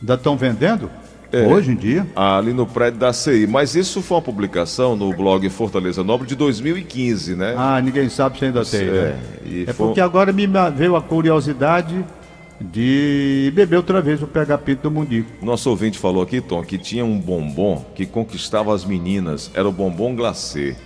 [0.00, 0.90] Ainda estão vendendo?
[1.32, 1.44] É.
[1.46, 2.06] Hoje em dia.
[2.14, 3.46] ali no prédio da CI.
[3.48, 7.54] Mas isso foi uma publicação no blog Fortaleza Nobre de 2015, né?
[7.58, 8.82] Ah, ninguém sabe se ainda tem.
[8.82, 9.18] É, né?
[9.44, 12.04] e É foi- porque agora me veio a curiosidade
[12.60, 15.28] de beber outra vez o pega-pito do Mundico.
[15.44, 19.50] Nosso ouvinte falou aqui, Tom, que tinha um bombom que conquistava as meninas.
[19.52, 20.76] Era o bombom glacê.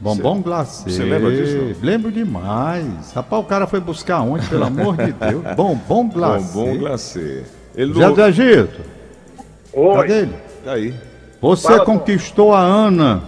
[0.00, 0.90] Bombom glacê.
[0.90, 1.74] você lembra disso, não?
[1.80, 3.12] Lembro demais.
[3.14, 5.42] Rapaz, o cara foi buscar onde, pelo amor de Deus?
[5.56, 6.52] Bombom glacê.
[6.54, 7.44] Bombom glacê.
[7.76, 8.14] Ele Zé não...
[8.14, 8.80] do Egito,
[9.72, 9.96] Oi.
[9.96, 10.34] cadê ele?
[10.64, 10.94] Tá aí.
[11.40, 13.22] Você Fala, conquistou a Ana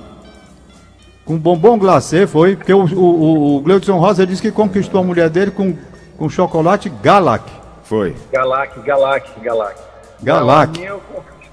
[1.25, 2.57] com bombom glacê, foi?
[2.57, 5.77] Porque o, o, o, o Gleudson Rosa disse que conquistou a mulher dele com,
[6.17, 7.45] com chocolate Galac.
[7.85, 8.17] Foi.
[8.33, 9.79] Galac, Galac, Galac.
[10.23, 10.41] Galac.
[10.41, 11.49] Não, a Aninha eu conquistei.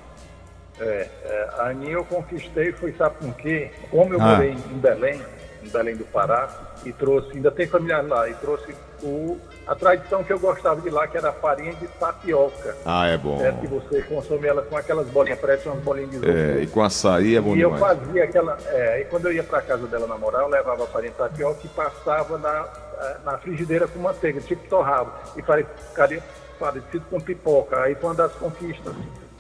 [0.79, 3.71] É, é, a Aninha eu conquistei, foi sabe com quê?
[3.91, 4.35] Como eu Ah.
[4.35, 5.21] morei em Belém,
[5.63, 6.49] em Belém do Pará,
[6.85, 10.89] e trouxe, ainda tem familiar lá, e trouxe o, a tradição que eu gostava de
[10.89, 12.75] lá, que era a farinha de tapioca.
[12.85, 13.43] Ah, é bom.
[13.43, 16.35] É que você consome ela com aquelas bolinhas, parece umas bolinhas de isopor.
[16.35, 17.97] É, e com açaí é bom E eu demais.
[17.97, 18.57] fazia aquela.
[18.67, 21.59] É, e quando eu ia para casa dela namorar, eu levava a farinha de tapioca
[21.63, 22.67] e passava na,
[23.01, 25.11] eh, na frigideira com manteiga, tipo torrava.
[25.35, 26.23] E ficaria
[26.59, 27.81] parecido com pipoca.
[27.81, 28.93] Aí foi uma das conquistas.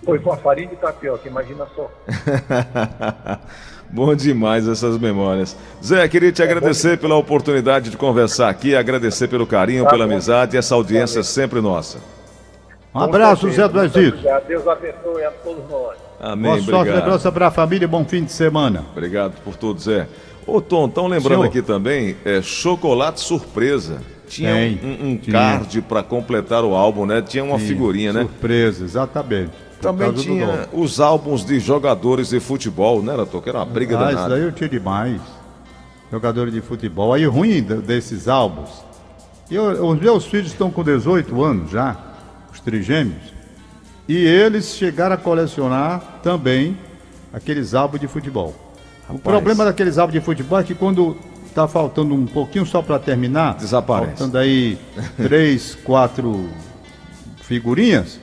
[0.03, 1.89] Foi com a farinha de tapioca, imagina só.
[3.89, 5.55] bom demais essas memórias.
[5.83, 10.55] Zé, queria te agradecer pela oportunidade de conversar aqui, agradecer pelo carinho, Tá pela amizade
[10.55, 11.99] e essa audiência sempre nossa.
[12.93, 14.19] Um abraço, Zé do Egito.
[14.47, 15.97] Deus abençoe a todos nós.
[16.19, 16.99] Amém, Boa sorte, obrigado.
[17.03, 18.85] lembrança para a família e bom fim de semana.
[18.93, 20.07] Obrigado por tudo, Zé.
[20.47, 21.45] Ô, Tom, estão lembrando Senhor.
[21.45, 24.01] aqui também, é chocolate surpresa.
[24.27, 25.33] Tinha Tem, um, um tinha.
[25.33, 27.21] card para completar o álbum, né?
[27.21, 28.21] Tinha uma figurinha, né?
[28.21, 29.51] Surpresa, exatamente.
[29.85, 33.41] Também tinha os álbuns de jogadores de futebol, né, Tom?
[33.41, 35.21] Que era uma briga Ah, isso daí eu tinha demais.
[36.11, 37.13] Jogadores de futebol.
[37.13, 38.69] Aí o ruim de- desses álbuns.
[39.49, 41.95] Eu, os meus filhos estão com 18 anos já,
[42.53, 43.33] os trigêmeos.
[44.07, 46.77] E eles chegaram a colecionar também
[47.33, 48.53] aqueles álbuns de futebol.
[49.09, 51.15] O problema daqueles álbuns de futebol é que quando
[51.53, 54.17] tá faltando um pouquinho só para terminar, Desaparece.
[54.17, 54.77] faltando aí
[55.17, 56.49] três, quatro
[57.41, 58.19] figurinhas,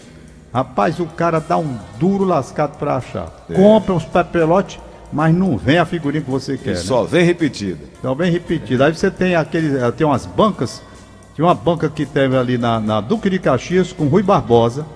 [0.52, 3.44] rapaz, o cara dá um duro lascado para achar.
[3.48, 3.54] É.
[3.54, 4.78] Compra uns papelotes,
[5.12, 6.70] mas não vem a figurinha que você quer.
[6.70, 6.76] né?
[6.76, 7.80] só vem repetida.
[7.98, 8.84] Então bem repetido.
[8.84, 10.82] Aí você tem aquele, eh, tem umas bancas,
[11.34, 14.86] tinha uma banca que teve ali na, na Duque de Caxias com Rui Barbosa.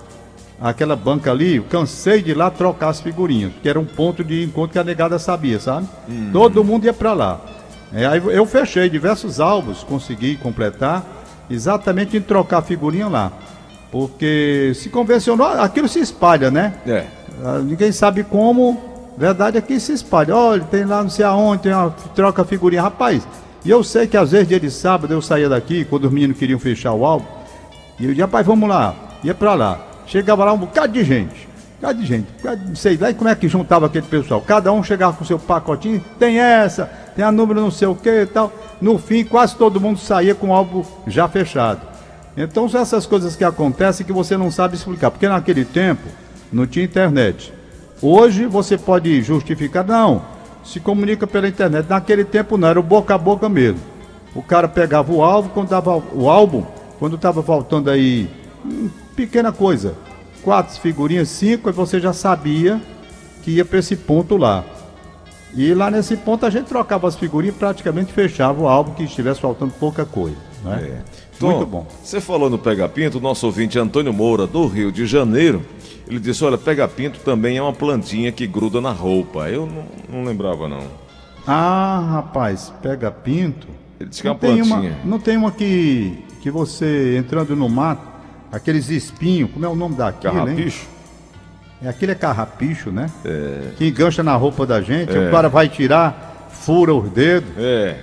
[0.59, 4.23] Aquela banca ali, eu cansei de ir lá trocar as figurinhas, que era um ponto
[4.23, 5.87] de encontro que a negada sabia, sabe?
[6.33, 7.39] Todo mundo ia pra lá.
[7.93, 11.05] É, aí eu fechei diversos álbuns, consegui completar,
[11.47, 13.31] exatamente em trocar figurinha lá.
[13.91, 16.73] Porque se convencionou, aquilo se espalha, né?
[16.85, 17.05] É.
[17.43, 18.77] Ah, Ninguém sabe como,
[19.17, 20.35] verdade é que se espalha.
[20.35, 22.81] Olha, tem lá não sei aonde, tem uma troca figurinha.
[22.81, 23.25] Rapaz,
[23.63, 26.37] e eu sei que às vezes dia de sábado eu saía daqui, quando os meninos
[26.37, 27.25] queriam fechar o álbum,
[27.99, 29.79] e eu dizia, rapaz, vamos lá, ia pra lá.
[30.05, 31.47] Chegava lá um bocado de gente,
[31.77, 34.05] um bocado de gente, um bocado de- sei lá, e como é que juntava aquele
[34.07, 34.41] pessoal?
[34.41, 38.09] Cada um chegava com seu pacotinho, tem essa, tem a número não sei o que
[38.09, 38.51] e tal.
[38.81, 41.81] No fim, quase todo mundo saía com o álbum já fechado.
[42.37, 46.07] Então são essas coisas que acontecem que você não sabe explicar, porque naquele tempo
[46.53, 47.51] não tinha internet.
[47.99, 50.21] Hoje você pode justificar, não,
[50.63, 51.89] se comunica pela internet.
[51.89, 53.79] Naquele tempo não, era o boca a boca mesmo.
[54.35, 56.63] O cara pegava o álbum, quando dava o álbum,
[56.99, 58.29] quando estava faltando aí
[58.63, 59.95] hum, pequena coisa,
[60.43, 62.79] quatro figurinhas, cinco, aí você já sabia
[63.41, 64.63] que ia para esse ponto lá.
[65.55, 69.03] E lá nesse ponto a gente trocava as figurinhas e praticamente fechava o álbum que
[69.03, 70.46] estivesse faltando pouca coisa.
[70.63, 71.01] Né?
[71.03, 71.37] É.
[71.39, 71.87] Tom, Muito bom.
[72.03, 75.61] Você falou no Pega Pinto, nosso ouvinte Antônio Moura, do Rio de Janeiro.
[76.07, 79.49] Ele disse: Olha, Pega Pinto também é uma plantinha que gruda na roupa.
[79.49, 79.85] Eu não,
[80.19, 80.83] não lembrava, não.
[81.45, 83.67] Ah, rapaz, pega pinto.
[83.99, 84.97] Ele disse que é Não uma tem uma, plantinha.
[85.05, 88.01] não tem uma que, que você entrando no mato,
[88.51, 90.45] aqueles espinhos, como é o nome daquilo, hein?
[90.45, 90.87] Carrapicho?
[91.81, 93.09] É, aquele é carrapicho, né?
[93.77, 95.27] Que engancha na roupa da gente, É.
[95.27, 97.49] o cara vai tirar, fura os dedos.
[97.57, 97.95] É.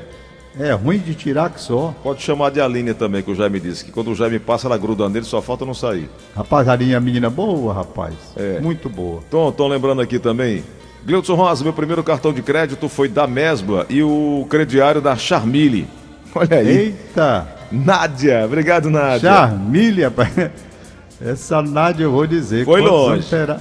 [0.58, 1.94] É ruim de tirar que só.
[2.02, 4.78] Pode chamar de Aline também, que o Jaime disse, que quando o Jaime passa, ela
[4.78, 6.08] gruda nele, só falta não sair.
[6.34, 8.14] Rapaz, a linha menina boa, rapaz.
[8.36, 8.60] É.
[8.60, 9.20] Muito boa.
[9.30, 10.62] Tom, Tom lembrando aqui também.
[11.04, 15.86] Gleudson Rosa, meu primeiro cartão de crédito foi da Mesbla e o crediário da Charmille.
[16.34, 16.68] Olha aí.
[16.68, 17.48] Eita!
[17.70, 19.30] Nádia, obrigado, Nádia.
[19.30, 20.50] Charmilha, rapaz.
[21.20, 22.64] Essa Nádia eu vou dizer.
[22.64, 23.28] Foi longe.
[23.28, 23.58] Terá,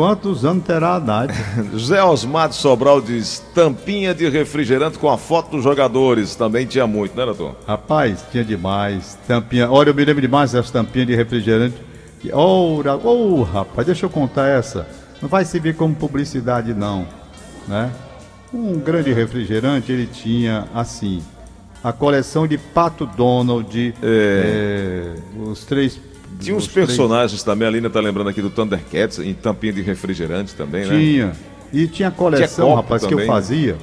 [0.00, 1.36] quantos anos terá a Nádia?
[1.74, 6.34] José Osmar de Sobral diz: tampinha de refrigerante com a foto dos jogadores.
[6.34, 7.54] Também tinha muito, né, doutor?
[7.66, 9.18] Rapaz, tinha demais.
[9.28, 9.70] Tampinha.
[9.70, 11.74] Olha, eu me lembro demais das tampinhas de refrigerante.
[12.18, 14.88] Que- Ora, oh, rapaz, deixa eu contar essa.
[15.20, 17.06] Não vai servir como publicidade, não.
[17.68, 17.90] Né?
[18.54, 21.22] Um grande refrigerante, ele tinha, assim,
[21.84, 25.14] a coleção de Pato Donald, É.
[25.14, 25.14] eh,
[25.46, 26.00] os três
[26.40, 30.54] Tinha uns personagens também, a Lina tá lembrando aqui do Thundercats, em tampinha de refrigerante
[30.54, 30.98] também, né?
[30.98, 31.32] Tinha.
[31.72, 33.34] E tinha coleção, Tinha rapaz, que também, eu né?
[33.34, 33.76] fazia.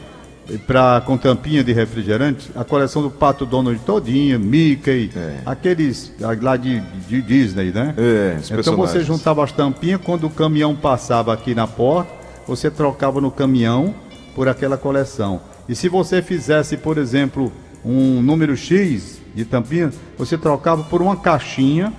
[0.66, 5.40] Pra, com tampinha de refrigerante, a coleção do Pato Donald todinha, Mickey, É.
[5.46, 7.94] aqueles lá de, de Disney, né?
[7.98, 12.10] É, Então você juntava as tampinhas, quando o caminhão passava aqui na porta,
[12.48, 13.94] você trocava no caminhão
[14.34, 15.42] por aquela coleção.
[15.68, 17.52] E se você fizesse, por exemplo,
[17.84, 21.92] um número X de tampinha, você trocava por uma caixinha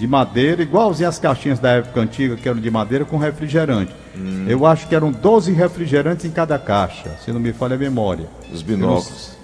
[0.00, 3.92] de madeira, igualzinho as caixinhas da época antiga, que eram de madeira, com refrigerante.
[4.16, 4.46] Hum.
[4.48, 8.24] Eu acho que eram 12 refrigerantes em cada caixa, se não me falha a memória.
[8.50, 9.36] Os binóculos.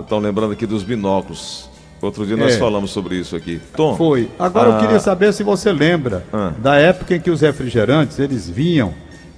[0.00, 1.68] Estão lembrando aqui dos binóculos.
[2.00, 2.58] Outro dia nós É.
[2.58, 3.60] falamos sobre isso aqui.
[3.74, 3.96] Tom.
[3.96, 4.30] Foi.
[4.38, 6.52] Agora ah, eu queria saber se você lembra Ah.
[6.56, 8.94] da época em que os refrigerantes eles vinham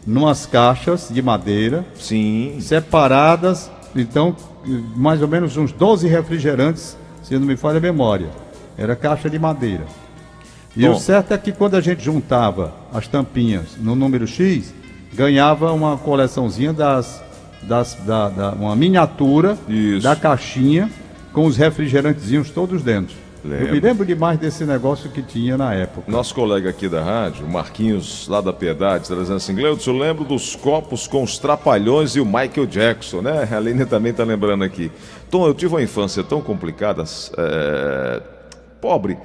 [0.07, 2.59] numas caixas de madeira Sim.
[2.61, 4.37] separadas, então
[4.95, 8.29] mais ou menos uns 12 refrigerantes, se não me falha a memória.
[8.77, 9.85] Era caixa de madeira.
[10.77, 10.93] E Bom.
[10.93, 14.73] o certo é que quando a gente juntava as tampinhas no número X,
[15.15, 17.23] ganhava uma coleçãozinha das,
[17.63, 20.03] das da, da- uma miniatura Isso.
[20.03, 20.91] da caixinha
[21.33, 23.15] com os refrigerantezinhos todos dentro.
[23.45, 23.73] Eu Lembro.
[23.73, 26.11] me lembro demais desse negócio que tinha na época.
[26.11, 30.55] Nosso colega aqui da rádio, Marquinhos, lá da Piedade, está dizendo assim, eu lembro dos
[30.55, 33.47] copos com os trapalhões e o Michael Jackson, né?
[33.51, 34.93] A Aline também está lembrando aqui.
[35.29, 37.03] Tom, eu tive uma infância tão complicada,
[37.37, 38.23] é,
[38.81, 39.19] pobre,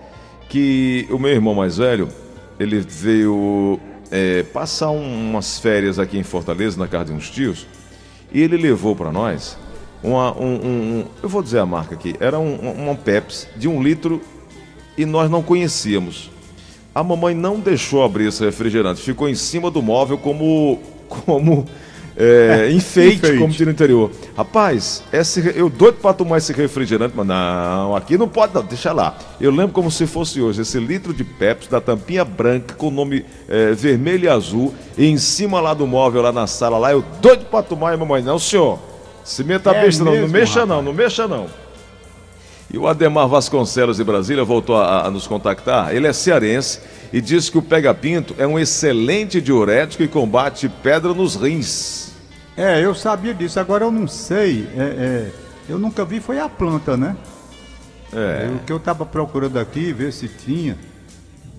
[0.49, 2.07] que o meu irmão mais velho,
[2.60, 3.79] ele veio
[4.10, 7.67] é, passar um- umas férias aqui em Fortaleza, na casa de uns tios,
[8.31, 9.57] e ele levou para nós
[10.01, 13.67] uma, um, um- eu vou dizer a marca aqui, era um, um- uma Pepsi de
[13.67, 14.21] um litro
[14.97, 16.29] e nós não conhecíamos.
[16.95, 20.79] A mamãe não deixou abrir esse refrigerante, ficou em cima do móvel como
[21.25, 21.65] como
[22.17, 23.38] é, enfeite, Enfeite.
[23.38, 24.10] como diz no interior.
[24.36, 28.91] Rapaz, esse, eu doido para tomar esse refrigerante, mas não, aqui não pode não, deixa
[28.91, 29.15] lá.
[29.39, 32.91] Eu lembro como se fosse hoje, esse litro de Pepsi da tampinha branca com o
[32.91, 36.91] nome é, vermelho e azul, e em cima lá do móvel, lá na sala, lá,
[36.91, 38.80] eu doido para tomar, e mamãe, não senhor,
[39.23, 40.69] se meta É besta não, não mesmo, mexa rapaz?
[40.69, 41.47] não, não mexa não.
[42.73, 45.95] E o Ademar Vasconcelos de Brasília voltou a, a nos contactar.
[45.95, 46.80] Ele é cearense
[47.13, 52.06] e diz que o pega-pinto é um excelente diurético e combate pedra nos rins.
[52.57, 54.67] É, eu sabia disso, agora eu não sei.
[54.75, 55.31] é, é,
[55.69, 57.15] eu nunca vi, foi a planta, né?
[58.11, 58.49] É.
[58.55, 60.77] O que eu estava procurando aqui, ver se tinha,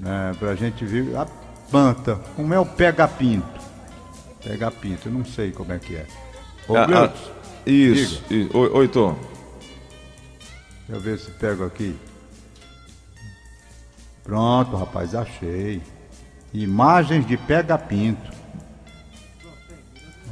[0.00, 1.26] né, pra gente ver a
[1.70, 2.16] planta.
[2.34, 3.46] Como é o pega-pinto?
[4.42, 6.06] Pega-pinto, eu não sei como é que é.
[6.66, 7.12] Ô, Ah, ah,
[7.66, 8.22] isso.
[8.30, 8.56] isso.
[8.56, 9.16] Oi, oi, Tom.
[10.86, 11.94] deixa eu ver se pego aqui.
[14.24, 15.82] Pronto, rapaz, achei.
[16.52, 18.37] Imagens de pega-pinto.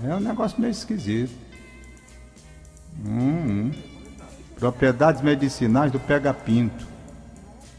[0.04, 1.32] É um negócio meio esquisito.
[3.04, 3.70] Hum, hum.
[4.58, 6.86] Propriedades medicinais do pega-pinto.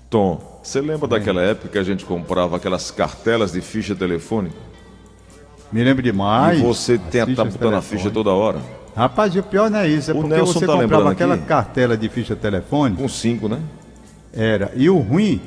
[0.09, 4.55] Tom, você lembra daquela época que a gente comprava aquelas cartelas de ficha telefônica?
[5.71, 6.59] Me lembro demais.
[6.59, 8.59] e você tem, tá botando a ficha toda hora?
[8.95, 11.45] Rapaz, o pior não é isso, é O porque Nelson você tá comprava aquela aqui.
[11.45, 13.61] cartela de ficha telefônica, Com cinco, né?
[14.33, 14.71] era.
[14.75, 15.41] E o ruim,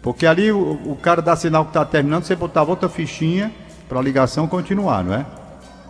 [0.00, 3.52] porque ali o, o cara dá sinal que tá terminando, você botava outra fichinha
[3.88, 5.26] para a ligação continuar, não é?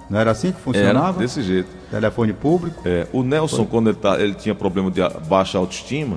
[0.09, 1.18] Não era assim que Era funcionava?
[1.18, 1.68] desse jeito.
[1.90, 2.81] Telefone público?
[2.85, 6.16] É, o Nelson, quando ele, tá, ele tinha problema de baixa autoestima,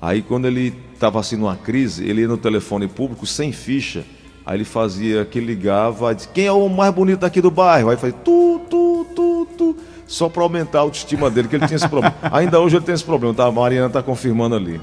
[0.00, 4.04] aí quando ele estava assim numa crise, ele ia no telefone público sem ficha.
[4.44, 7.90] Aí ele fazia que ligava, dizia, quem é o mais bonito aqui do bairro?
[7.90, 11.76] Aí fazia tu, tu, tu, tu, só para aumentar a autoestima dele, que ele tinha
[11.76, 12.14] esse problema.
[12.30, 13.44] Ainda hoje ele tem esse problema, tá?
[13.44, 14.80] A Mariana tá confirmando ali.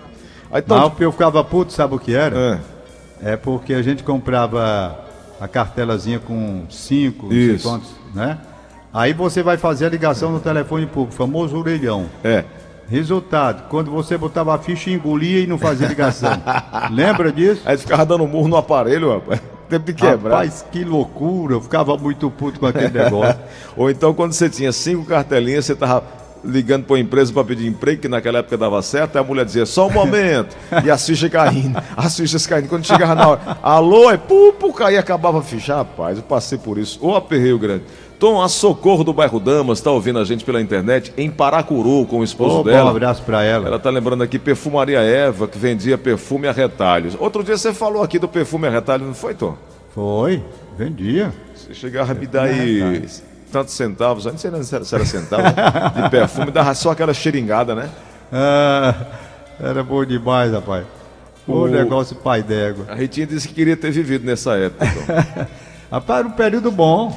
[0.51, 2.61] Aí então, porque eu ficava puto, sabe o que era?
[3.21, 4.99] é, É porque a gente comprava
[5.39, 7.81] a cartelazinha com cinco, Isso.
[8.13, 8.37] Né?
[8.93, 12.05] Aí você vai fazer a ligação no telefone público, famoso orelhão.
[12.23, 12.43] é.
[12.89, 16.29] Resultado, quando você botava a ficha, engolia e não fazia ligação.
[16.91, 17.61] Lembra disso?
[17.65, 19.41] Aí ficava dando murro no aparelho, rapaz.
[19.69, 20.31] Tempo de quebrar.
[20.31, 21.55] Rapaz, que loucura.
[21.55, 23.39] Eu ficava muito puto com aquele negócio.
[23.77, 26.03] Ou então, quando você tinha cinco cartelinhas, você tava
[26.43, 29.45] ligando para uma empresa para pedir emprego, que naquela época dava certo, aí a mulher
[29.45, 32.67] dizia, só um momento, e as fichas caindo, as fichas caindo.
[32.67, 35.75] Quando chegava na hora, alô, é pu, pu, caía, acabava a ficha.
[35.77, 36.99] Rapaz, eu passei por isso.
[37.01, 37.85] Ô, aperreio grande.
[38.23, 42.19] Tom, a Socorro do bairro Damas está ouvindo a gente pela internet em Paracuru com
[42.19, 42.85] o esposo bom, dela.
[42.85, 43.67] um abraço pra ela.
[43.67, 47.17] Ela tá lembrando aqui Perfumaria Eva, que vendia perfume a retalhos.
[47.19, 49.57] Outro dia você falou aqui do perfume a retalhos, não foi, Tom?
[49.93, 50.41] Foi,
[50.77, 51.33] vendia.
[51.53, 53.03] Você chegava a me dar aí
[53.51, 55.43] tantos centavos, não sei se era, se era centavo,
[56.01, 57.89] de perfume, dava só aquela xeringada, né?
[58.31, 58.95] Ah,
[59.59, 60.85] era bom demais, rapaz.
[61.45, 62.85] O O- negócio pai d'égua.
[62.87, 64.85] A Ritinha disse que queria ter vivido nessa época.
[64.85, 65.45] Tom.
[65.91, 67.13] Rapaz, era um período bom.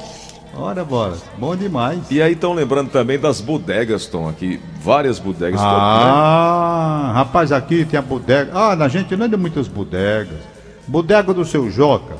[0.55, 1.15] Ora, bora.
[1.37, 2.09] Bom demais.
[2.09, 4.59] E aí estão lembrando também das bodegas, Tom, aqui.
[4.81, 5.59] Várias bodegas.
[5.61, 8.51] Ah, rapaz, aqui tem a bodega.
[8.53, 10.39] Ah, na gente não tem muitas bodegas.
[10.87, 12.15] Bodega do seu Joca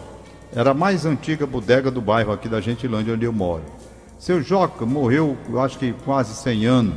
[0.54, 3.64] era a mais antiga bodega do bairro aqui da Gentilândia, onde eu moro.
[4.20, 6.96] Seu Joca morreu, eu acho que quase 100 anos.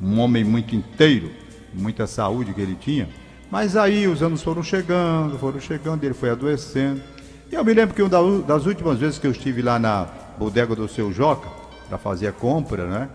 [0.00, 1.30] Um homem muito inteiro,
[1.74, 3.08] muita saúde que ele tinha.
[3.50, 7.02] Mas aí os anos foram chegando, foram chegando, ele foi adoecendo.
[7.50, 10.06] E eu me lembro que uma das últimas vezes que eu estive lá na
[10.40, 11.50] bodega do seu Joca,
[11.86, 13.08] para fazer a compra, né?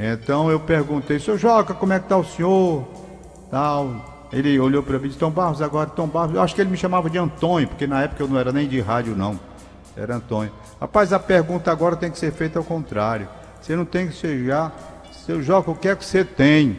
[0.00, 2.88] Então eu perguntei, seu Joca, como é que tá o senhor?
[3.50, 4.30] Tal.
[4.32, 6.34] Ele olhou para mim e disse, Tom Barros, agora Tom Barros.
[6.34, 8.66] Eu acho que ele me chamava de Antônio, porque na época eu não era nem
[8.66, 9.38] de rádio, não.
[9.94, 10.50] Era Antônio.
[10.80, 13.28] Rapaz, a pergunta agora tem que ser feita ao contrário.
[13.60, 14.72] Você não tem que chegar,
[15.26, 16.78] seu Joca, o que é que você tem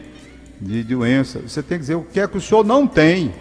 [0.59, 1.39] de doença?
[1.41, 3.31] Você tem que dizer o que é que o senhor não tem.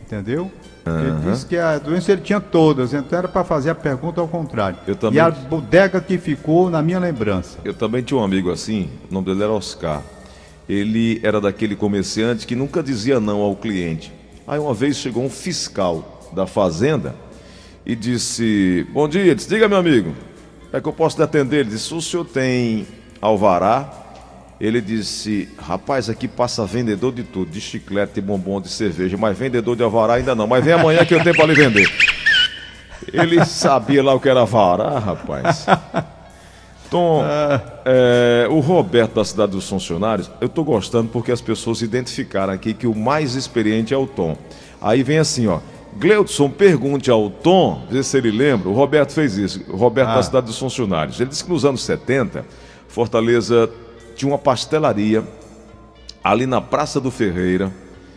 [0.00, 0.50] Entendeu?
[0.86, 0.98] Uhum.
[0.98, 4.28] Ele disse que a doença ele tinha todas, então era para fazer a pergunta ao
[4.28, 4.78] contrário.
[4.96, 5.18] Também...
[5.18, 7.58] E a bodega que ficou na minha lembrança.
[7.64, 10.02] Eu também tinha um amigo assim, o nome dele era Oscar
[10.70, 14.12] ele era daquele comerciante que nunca dizia não ao cliente.
[14.46, 17.14] Aí uma vez chegou um fiscal da fazenda
[17.84, 20.14] e disse: Bom dia, ele disse, diga meu amigo,
[20.72, 21.60] é que eu posso lhe atender?
[21.60, 22.86] Ele disse: O senhor tem
[23.20, 23.99] alvará?
[24.60, 29.36] Ele disse: Rapaz, aqui passa vendedor de tudo, de chiclete, de bombom, de cerveja, mas
[29.38, 30.46] vendedor de alvará ainda não.
[30.46, 31.90] Mas vem amanhã que eu tenho para lhe vender.
[33.10, 35.64] Ele sabia lá o que era alvará, rapaz.
[36.90, 37.24] Tom,
[37.84, 42.74] é, o Roberto da Cidade dos Funcionários, eu estou gostando porque as pessoas identificaram aqui
[42.74, 44.36] que o mais experiente é o Tom.
[44.82, 45.60] Aí vem assim, ó.
[45.96, 48.68] Gleudson, pergunte ao Tom, vê se ele lembra.
[48.68, 50.16] O Roberto fez isso, o Roberto ah.
[50.16, 51.18] da Cidade dos Funcionários.
[51.20, 52.44] Ele disse que nos anos 70,
[52.88, 53.70] Fortaleza
[54.20, 55.24] tinha uma pastelaria
[56.22, 57.72] ali na Praça do Ferreira.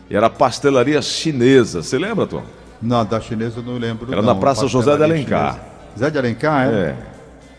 [0.09, 1.81] Era pastelaria chinesa.
[1.81, 2.43] Você lembra, Tom?
[2.81, 4.11] Não, da chinesa eu não lembro.
[4.11, 4.33] Era não.
[4.33, 5.53] na Praça José de Alencar.
[5.53, 5.73] Chinesa.
[5.93, 6.71] José de Alencar, é?
[6.71, 6.97] É.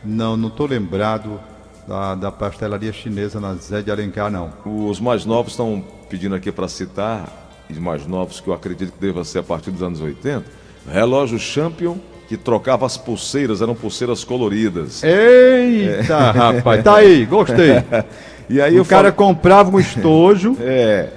[0.05, 1.41] Não, não estou lembrado
[1.89, 4.53] da, da pastelaria chinesa na Zé de Alencar, não.
[4.67, 7.27] Os mais novos estão pedindo aqui para citar,
[7.71, 10.45] os mais novos que eu acredito que deva ser a partir dos anos 80,
[10.87, 11.97] relógio Champion
[12.29, 15.03] que trocava as pulseiras, eram pulseiras coloridas.
[15.03, 16.31] Eita, é.
[16.31, 17.83] rapaz, tá aí, gostei.
[18.49, 19.29] e aí o cara falo...
[19.29, 21.09] comprava um estojo, é.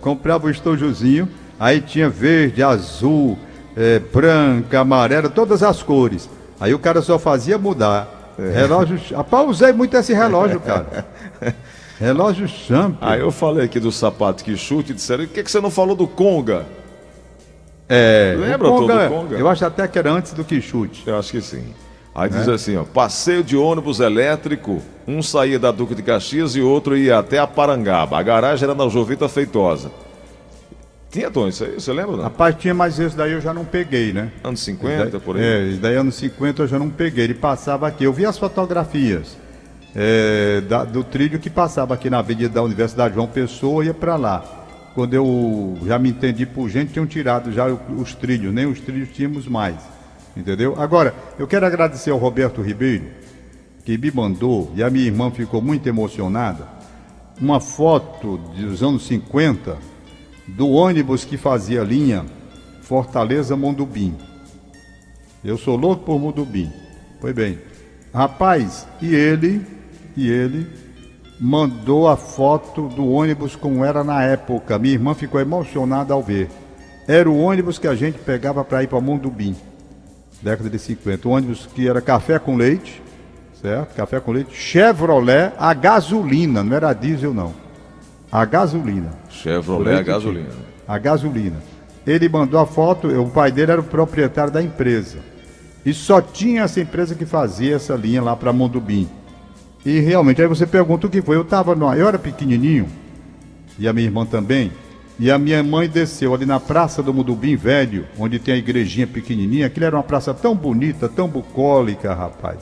[0.00, 3.38] comprava um estojozinho, aí tinha verde, azul,
[3.76, 6.28] é, branca, amarela, todas as cores.
[6.60, 8.50] Aí o cara só fazia mudar é.
[8.50, 8.98] Relógio.
[9.14, 11.06] Rapaz, usei muito esse relógio, cara.
[11.98, 12.96] relógio champion.
[13.00, 15.94] Aí eu falei aqui do sapato que chute disseram: por que, que você não falou
[15.94, 16.64] do Conga?
[17.88, 18.34] É.
[18.38, 19.36] Lembra Conga, do Conga?
[19.36, 21.02] Eu acho até que era antes do que chute.
[21.06, 21.74] Eu acho que sim.
[22.14, 22.32] Aí é.
[22.32, 26.96] diz assim, ó, passeio de ônibus elétrico, um saía da Duque de Caxias e outro
[26.96, 28.18] ia até a Parangaba.
[28.18, 29.90] A garagem era na Jovita Feitosa.
[31.10, 32.16] Tinha, Tom, isso aí, você lembra?
[32.16, 32.22] Não?
[32.22, 34.30] Rapaz, tinha, mas esse daí eu já não peguei, né?
[34.42, 35.42] Anos 50, daí, por aí?
[35.42, 37.24] É, esse daí anos 50 eu já não peguei.
[37.24, 38.04] Ele passava aqui.
[38.04, 39.36] Eu vi as fotografias
[39.94, 43.94] é, da, do trilho que passava aqui na avenida da Universidade João Pessoa e ia
[43.94, 44.42] para lá.
[44.94, 49.10] Quando eu já me entendi por gente, tinham tirado já os trilhos, nem os trilhos
[49.10, 49.76] tínhamos mais.
[50.36, 50.74] Entendeu?
[50.80, 53.04] Agora, eu quero agradecer ao Roberto Ribeiro,
[53.84, 56.66] que me mandou, e a minha irmã ficou muito emocionada,
[57.40, 59.76] uma foto dos anos 50
[60.46, 62.24] do ônibus que fazia linha
[62.82, 64.16] Fortaleza-Mondubim.
[65.44, 66.70] Eu sou louco por Mondubim.
[67.20, 67.58] Foi bem.
[68.12, 69.64] Rapaz, e ele,
[70.16, 70.66] e ele
[71.40, 74.78] mandou a foto do ônibus como era na época.
[74.78, 76.48] Minha irmã ficou emocionada ao ver.
[77.08, 79.56] Era o ônibus que a gente pegava para ir para Mondubim,
[80.42, 81.28] década de 50.
[81.28, 83.02] O ônibus que era café com leite,
[83.60, 83.94] certo?
[83.94, 87.62] Café com leite, Chevrolet, a gasolina, não era diesel não
[88.32, 89.10] a gasolina.
[89.28, 90.48] Chevrolet a gasolina.
[90.88, 91.56] A gasolina.
[92.06, 95.18] Ele mandou a foto, o pai dele era o proprietário da empresa.
[95.84, 99.08] E só tinha essa empresa que fazia essa linha lá para Mondubim.
[99.84, 101.36] E realmente, aí você pergunta o que foi.
[101.36, 102.88] Eu tava no, eu era pequenininho,
[103.78, 104.72] e a minha irmã também,
[105.22, 109.06] e a minha mãe desceu ali na Praça do Mudubim Velho, onde tem a igrejinha
[109.06, 109.68] pequenininha.
[109.68, 112.58] Aquilo era uma praça tão bonita, tão bucólica, rapaz.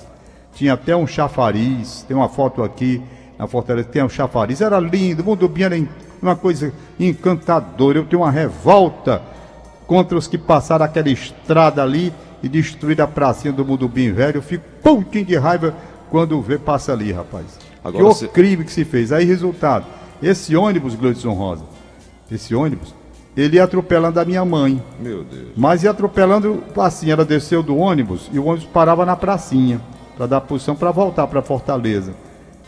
[0.55, 3.01] Tinha até um chafariz, tem uma foto aqui
[3.39, 5.75] na Fortaleza, tem um chafariz, era lindo, mundo era
[6.21, 7.97] uma coisa encantadora.
[7.97, 9.23] Eu tenho uma revolta
[9.87, 14.37] contra os que passaram aquela estrada ali e destruíram a pracinha do Mudubim Velho.
[14.37, 15.75] Eu fico pouquinho de raiva
[16.11, 17.59] quando vê passa ali, rapaz.
[17.83, 18.29] Agora que você...
[18.29, 19.13] crime que se fez.
[19.13, 19.87] Aí, resultado,
[20.23, 21.80] esse ônibus, Gleudson Rosa,
[22.31, 22.95] esse ônibus,
[23.37, 24.83] ele ia atropelando a minha mãe.
[24.99, 25.49] Meu Deus.
[25.57, 29.81] Mas ia atropelando assim, ela desceu do ônibus e o ônibus parava na pracinha
[30.17, 32.13] para dar posição para voltar para Fortaleza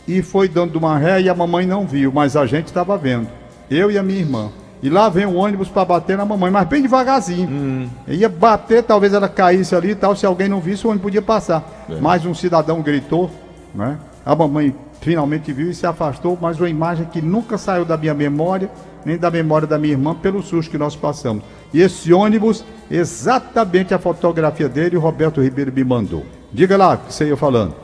[0.07, 3.27] e foi dando uma ré e a mamãe não viu, mas a gente estava vendo.
[3.69, 4.49] Eu e a minha irmã.
[4.81, 7.89] E lá vem o ônibus para bater na mamãe, mas bem devagarzinho.
[8.05, 11.21] Ia bater, talvez ela caísse ali e tal, se alguém não visse, o ônibus podia
[11.21, 11.85] passar.
[11.89, 11.95] É.
[12.01, 13.31] Mas um cidadão gritou,
[13.73, 13.97] né?
[14.25, 18.13] A mamãe finalmente viu e se afastou, mas uma imagem que nunca saiu da minha
[18.13, 18.69] memória,
[19.05, 21.43] nem da memória da minha irmã, pelo susto que nós passamos.
[21.73, 26.25] E esse ônibus, exatamente a fotografia dele, o Roberto Ribeiro me mandou.
[26.51, 27.75] Diga lá que você ia falando.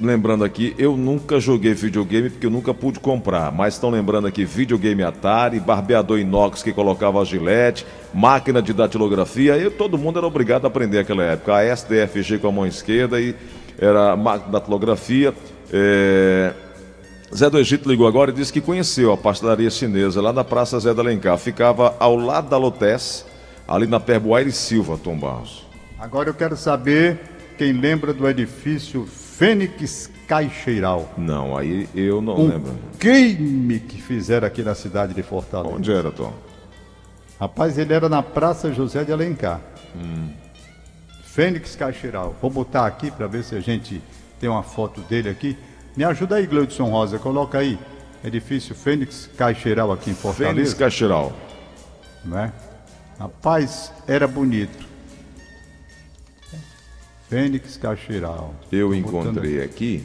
[0.00, 3.50] Lembrando aqui, eu nunca joguei videogame porque eu nunca pude comprar.
[3.50, 9.58] Mas estão lembrando aqui videogame Atari, barbeador inox que colocava a gilete, máquina de datilografia.
[9.58, 11.56] E todo mundo era obrigado a aprender naquela época.
[11.56, 13.34] A SDFG com a mão esquerda e
[13.76, 15.34] era máquina de datilografia.
[15.72, 16.54] É,
[17.34, 20.78] Zé do Egito ligou agora e disse que conheceu a pastelaria chinesa lá na Praça
[20.80, 21.36] Zé da Alencar.
[21.38, 23.24] Ficava ao lado da Lotes,
[23.66, 25.66] ali na Perboaire Silva, Tom Barros.
[25.98, 27.18] Agora eu quero saber
[27.58, 31.12] quem lembra do edifício Fênix Caixeiral.
[31.18, 32.72] Não, aí eu não Um lembro.
[32.98, 35.74] crime que fizeram aqui na cidade de Fortaleza.
[35.74, 36.32] Onde era, Tom?
[37.38, 39.60] Rapaz, ele era na Praça José de Alencar.
[41.24, 42.34] Fênix Caixeiral.
[42.40, 44.02] Vou botar aqui para ver se a gente
[44.40, 45.56] tem uma foto dele aqui.
[45.98, 47.18] Me ajuda aí, Gleudson Rosa.
[47.18, 47.76] Coloca aí.
[48.22, 50.76] Edifício Fênix Caixeiral aqui em Fênix Fortaleza.
[50.76, 51.32] Caxiral.
[52.24, 52.52] Né?
[53.18, 54.86] Rapaz, era bonito.
[57.28, 58.54] Fênix Caixeiral.
[58.70, 60.04] Eu Tô encontrei aqui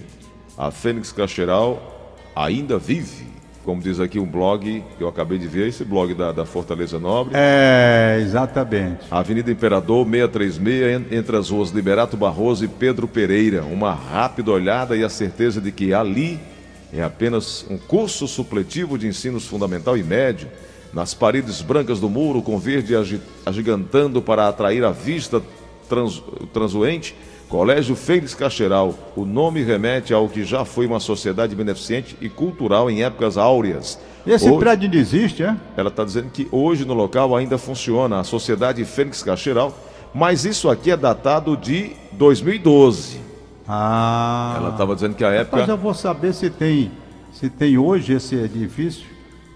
[0.58, 3.28] a Fênix Cacheral ainda vive.
[3.64, 7.00] Como diz aqui um blog que eu acabei de ver, esse blog da, da Fortaleza
[7.00, 7.34] Nobre.
[7.36, 9.06] É, exatamente.
[9.10, 13.64] Avenida Imperador 636, en- entre as ruas Liberato Barroso e Pedro Pereira.
[13.64, 16.40] Uma rápida olhada e a certeza de que ali
[16.92, 20.50] é apenas um curso supletivo de ensinos fundamental e médio.
[20.94, 25.42] Nas paredes brancas do muro, com verde agi- agigantando para atrair a vista
[25.88, 27.16] trans, transuente,
[27.54, 28.96] Colégio Fênix Cacheral.
[29.16, 34.00] O nome remete ao que já foi uma sociedade beneficente e cultural em épocas áureas.
[34.26, 35.56] Esse Hoje- prédio ainda existe, é?
[35.78, 39.72] ela está dizendo que hoje no local ainda funciona a Sociedade Fênix Cacheral,
[40.16, 43.22] mas isso aqui é datado de 2012.
[43.68, 44.56] Ah.
[44.58, 45.58] Ela estava dizendo que a época.
[45.58, 46.92] Mas eu vou saber se tem,
[47.32, 49.06] se tem hoje esse edifício,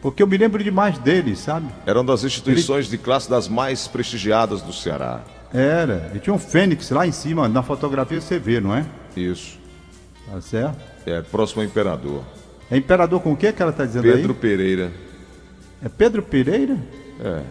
[0.03, 1.65] porque eu me lembro demais dele, sabe?
[1.83, 5.21] Era uma das instituições de classe das mais prestigiadas do Ceará.
[5.53, 6.11] Era.
[6.13, 8.85] E tinha um fênix lá em cima, na fotografia você vê, não é?
[9.15, 9.57] Isso.
[10.29, 10.77] Tá certo?
[11.05, 12.23] É, próximo ao Imperador.
[12.69, 14.39] É imperador com o que que ela está dizendo Pedro aí?
[14.39, 14.91] Pereira.
[15.81, 16.77] É Pedro Pereira?
[17.23, 17.41] É.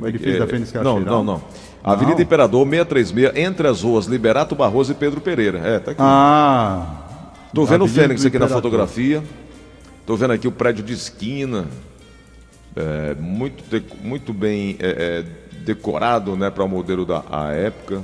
[0.00, 1.04] O edifício da Fênix Não, Cacheral?
[1.04, 1.44] não, não.
[1.82, 2.22] Avenida Não.
[2.22, 5.58] Imperador 636, entre as ruas Liberato Barroso e Pedro Pereira.
[5.58, 6.00] É, tá aqui.
[6.02, 7.04] Ah.
[7.52, 9.22] Tô vendo o Fênix aqui na fotografia.
[10.06, 11.66] Tô vendo aqui o prédio de esquina.
[12.74, 13.62] É, muito,
[14.02, 15.24] muito bem é, é,
[15.64, 18.02] decorado né, para o modelo da a época.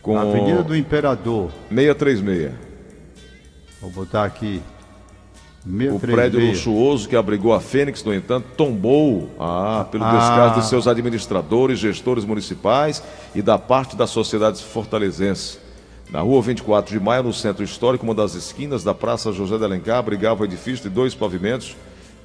[0.00, 1.50] Com Avenida do Imperador.
[1.68, 2.52] 636.
[3.80, 4.60] Vou botar aqui.
[5.64, 6.12] O 636.
[6.12, 10.10] prédio luxuoso que abrigou a Fênix, no entanto, tombou ah, pelo Ah.
[10.18, 13.00] descaso de seus administradores, gestores municipais
[13.32, 15.58] e da parte da sociedade fortalezense.
[16.10, 19.64] Na rua 24 de maio, no centro histórico, uma das esquinas da Praça José de
[19.64, 21.76] Alencar, abrigava o edifício de dois pavimentos,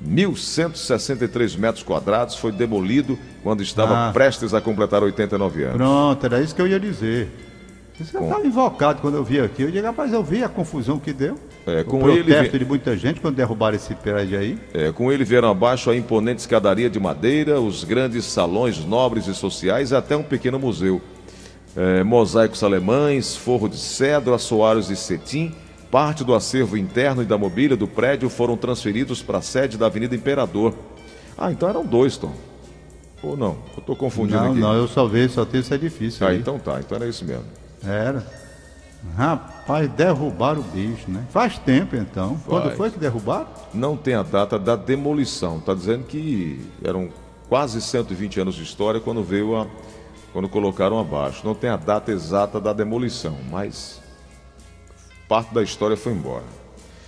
[0.05, 4.11] 1.163 metros quadrados, foi demolido quando estava Ah.
[4.13, 5.77] prestes a completar 89 anos.
[5.77, 7.29] Pronto, era isso que eu ia dizer.
[7.97, 9.63] Você estava invocado quando eu vi aqui.
[9.63, 11.35] Eu digo, rapaz, eu vi a confusão que deu.
[11.65, 14.57] É, com o ele protesto de muita gente quando derrubaram esse prédio aí.
[14.71, 19.33] É, com ele vieram abaixo a imponente escadaria de madeira, os grandes salões nobres e
[19.33, 21.01] sociais e até um pequeno museu.
[21.75, 25.53] É, mosaicos alemães, forro de cedro, assoalhos de cetim,
[25.91, 29.85] parte do acervo interno e da mobília do prédio foram transferidos para a sede da
[29.85, 30.73] Avenida Imperador.
[31.38, 32.33] Ah, então eram dois, Tom.
[33.23, 33.57] Ou não?
[33.75, 34.59] Eu estou confundindo Não, aqui.
[34.59, 36.39] não, eu só vi, só tem esse edifício Ah, aí.
[36.39, 37.45] então tá, então era isso mesmo.
[37.85, 38.25] Era.
[39.15, 41.23] Rapaz, derrubaram o bicho, né?
[41.29, 42.38] Faz tempo então.
[42.45, 42.77] Quando Faz.
[42.77, 43.47] foi que derrubaram?
[43.73, 45.57] Não tem a data da demolição.
[45.57, 47.09] Está dizendo que eram
[47.47, 49.67] quase 120 anos de história quando veio a.
[50.33, 51.41] quando colocaram abaixo.
[51.45, 53.96] Não tem a data exata da demolição, mas
[55.28, 56.43] parte da história foi embora.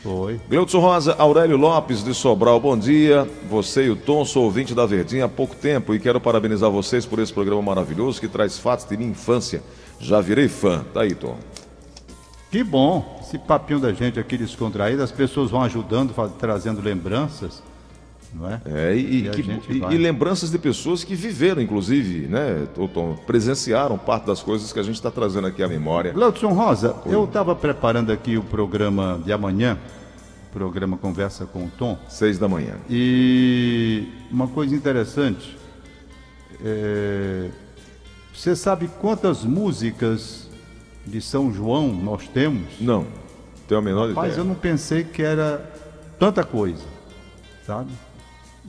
[0.02, 0.40] Foi.
[0.48, 3.28] Gleudson Rosa, Aurélio Lopes de Sobral, bom dia.
[3.50, 7.06] Você e o Tom, sou ouvinte da Verdinha há pouco tempo e quero parabenizar vocês
[7.06, 9.62] por esse programa maravilhoso que traz fatos de minha infância.
[10.00, 10.86] Já virei fã.
[10.94, 11.38] Tá aí, Tom.
[12.50, 13.20] Que bom.
[13.22, 17.62] Esse papinho da gente aqui descontraído, as pessoas vão ajudando, trazendo lembranças,
[18.34, 18.62] não é?
[18.66, 19.94] É, e, E que- e- vai.
[19.94, 24.84] e lembranças de pessoas que viveram, inclusive, né, Tom, presenciaram parte das coisas que a
[24.84, 26.12] gente está trazendo aqui à memória.
[26.14, 29.78] Gleudson Rosa, eu estava preparando aqui o programa de amanhã,
[30.52, 32.76] programa Conversa com o Tom, Seis da manhã.
[32.90, 35.58] e uma coisa interessante,
[36.64, 37.50] é,
[38.34, 40.48] você sabe quantas músicas
[41.06, 42.64] de São João nós temos?
[42.80, 43.06] Não,
[43.68, 44.42] tenho a menor Mas ideia.
[44.42, 45.64] eu não pensei que era
[46.20, 46.84] tanta coisa,
[47.66, 47.92] sabe?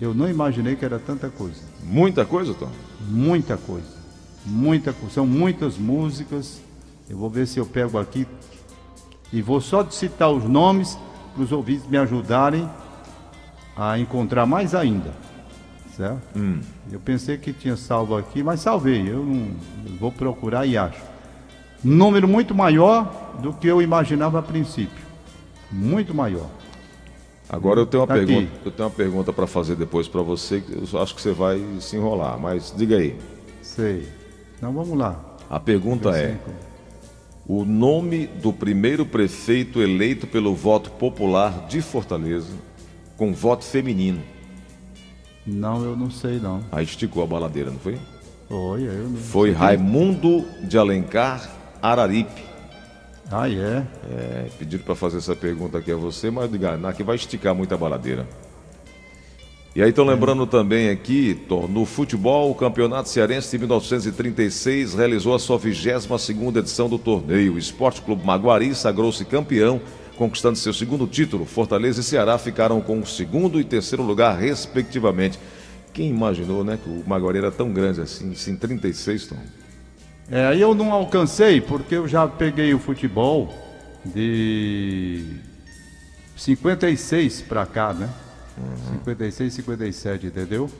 [0.00, 1.60] Eu não imaginei que era tanta coisa.
[1.82, 2.70] Muita coisa, Tom?
[3.08, 4.00] Muita coisa.
[4.46, 5.14] Muita coisa.
[5.14, 6.60] São muitas músicas.
[7.08, 8.26] Eu vou ver se eu pego aqui
[9.32, 10.98] e vou só citar os nomes
[11.34, 12.68] para os ouvintes me ajudarem
[13.76, 15.12] a encontrar mais ainda.
[15.96, 16.20] Certo?
[16.36, 16.60] Hum.
[16.90, 19.08] Eu pensei que tinha salvo aqui, mas salvei.
[19.08, 19.48] Eu não
[19.86, 21.02] eu vou procurar e acho.
[21.82, 25.04] Número muito maior do que eu imaginava a princípio.
[25.70, 26.48] Muito maior.
[27.52, 28.66] Agora eu tenho uma Tá pergunta, aqui.
[28.66, 31.60] eu tenho uma pergunta para fazer depois para você, que eu acho que você vai
[31.80, 33.16] se enrolar, mas diga aí.
[33.60, 34.08] Sei.
[34.56, 35.36] Então vamos lá.
[35.50, 36.38] A pergunta é:
[37.46, 42.52] o nome do primeiro prefeito eleito pelo voto popular de Fortaleza,
[43.16, 44.22] com voto feminino.
[45.44, 46.62] Não, eu não sei não.
[46.70, 47.98] Aí esticou a baladeira, não foi?
[48.48, 49.50] Foi, eu não Foi.
[49.50, 51.50] Raimundo de Alencar
[51.82, 52.49] Araripe.
[53.32, 53.86] Ah, é?
[54.10, 57.72] É, pediram para fazer essa pergunta aqui a você, mas diga, aqui vai esticar muito
[57.72, 58.26] a baladeira.
[59.74, 65.38] E aí estão lembrando também aqui, no futebol, o Campeonato Cearense de 1936 realizou a
[65.38, 67.54] sua 22ª edição do torneio.
[67.54, 69.80] O Esporte Clube Maguari sagrou-se campeão,
[70.16, 71.44] conquistando seu segundo título.
[71.44, 75.38] Fortaleza e Ceará ficaram com o segundo e terceiro lugar, respectivamente.
[75.92, 79.36] Quem imaginou, né, que o Maguari era tão grande assim, em 36, Tom?
[80.30, 83.52] É, aí eu não alcancei porque eu já peguei o futebol
[84.04, 85.24] de
[86.36, 88.08] 56 pra cá, né?
[88.92, 90.70] 56, 57, entendeu?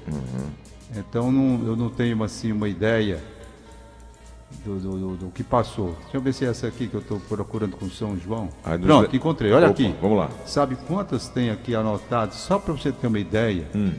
[0.96, 3.20] Então não- eu não tenho assim uma ideia
[4.64, 5.96] do, do- do- do que passou.
[6.02, 8.48] Deixa eu ver se é essa aqui que eu estou procurando com São João.
[8.64, 9.52] Aí Pronto, encontrei.
[9.52, 9.94] Olha Opa, aqui.
[10.00, 10.30] Vamos lá.
[10.46, 12.34] Sabe quantas tem aqui anotadas?
[12.36, 13.66] Só para você ter uma ideia.
[13.74, 13.92] Hum.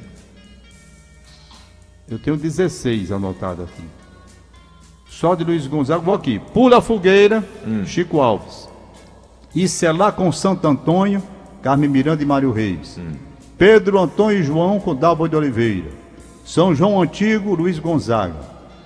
[2.10, 3.84] Eu tenho 16 anotadas aqui.
[5.12, 6.40] Só de Luiz Gonzaga, vou aqui.
[6.40, 7.44] Pula Fogueira,
[7.86, 8.68] Chico Alves.
[9.54, 11.22] Isso é lá com Santo Antônio,
[11.62, 12.98] Carmen Miranda e Mário Reis.
[13.58, 15.90] Pedro Antônio e João com Dalva de Oliveira.
[16.46, 18.40] São João Antigo, Luiz Gonzaga.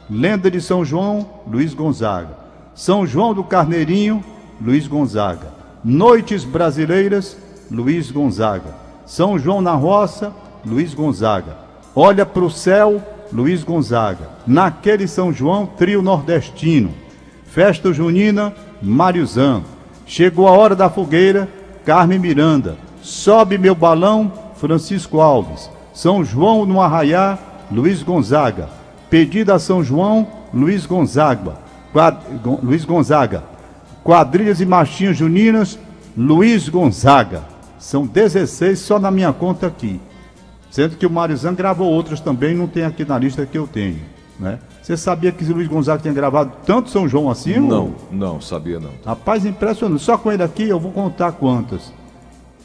[0.10, 2.38] Lenda de São João, Luiz Gonzaga.
[2.74, 4.24] São João do Carneirinho,
[4.60, 5.54] Luiz Gonzaga.
[5.84, 7.38] Noites Brasileiras,
[7.72, 8.76] Luiz Gonzaga.
[9.06, 10.34] São João na Roça,
[10.66, 11.56] Luiz Gonzaga.
[11.96, 13.02] Olha para o céu,
[13.32, 14.30] Luiz Gonzaga.
[14.46, 16.92] Naquele São João, trio nordestino.
[17.46, 19.64] Festa junina, Mariozão.
[20.06, 21.48] Chegou a hora da fogueira,
[21.86, 22.78] Carmen Miranda.
[23.02, 25.70] Sobe meu balão, Francisco Alves.
[25.94, 27.38] São João no Arraiá,
[27.72, 28.70] Luiz Gonzaga.
[29.10, 31.54] Pedida a São João, Luiz Gonzaga.
[31.94, 32.18] Quad-
[32.62, 33.44] Luiz Gonzaga.
[34.04, 35.80] Quadrilhas e marchinhas juninas,
[36.16, 37.44] Luiz Gonzaga.
[37.80, 40.00] São 16 só na minha conta aqui.
[40.76, 43.98] Sendo que o Mariozan gravou outros também, não tem aqui na lista que eu tenho.
[44.38, 44.60] Né?
[44.84, 47.58] Você sabia que o Luiz Gonzaga tinha gravado tanto São João assim?
[47.58, 48.90] ou- Não, não, sabia não.
[49.06, 50.04] Rapaz, impressionante.
[50.04, 51.94] Só com ele aqui eu vou contar quantas.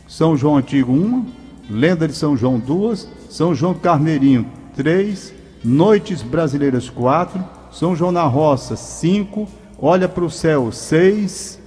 [0.08, 1.24] São João Antigo, uma.
[1.70, 3.06] Lenda de São João, duas.
[3.28, 4.44] São João Carneirinho,
[4.74, 5.32] três.
[5.62, 7.40] Noites Brasileiras, quatro.
[7.70, 9.46] São João na Roça, cinco.
[9.80, 11.60] Olha para o céu, seis.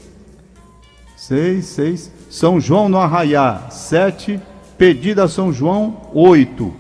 [1.16, 2.12] Seis, seis.
[2.30, 4.42] São João no Arraiá, sete.
[4.84, 6.74] Pedida a São João, oito.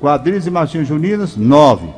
[0.00, 1.90] Quadrilhas e Marchinhas Juninas, nove.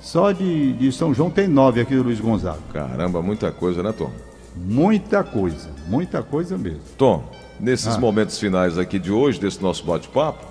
[0.00, 2.58] Só de, de São João tem nove aqui do Luiz Gonzaga.
[2.72, 4.10] Caramba, muita coisa, né, Tom?
[4.56, 6.80] Muita coisa, muita coisa mesmo.
[6.98, 7.22] Tom,
[7.60, 8.00] nesses Ah.
[8.00, 10.44] momentos finais aqui de hoje, desse nosso bate-papo,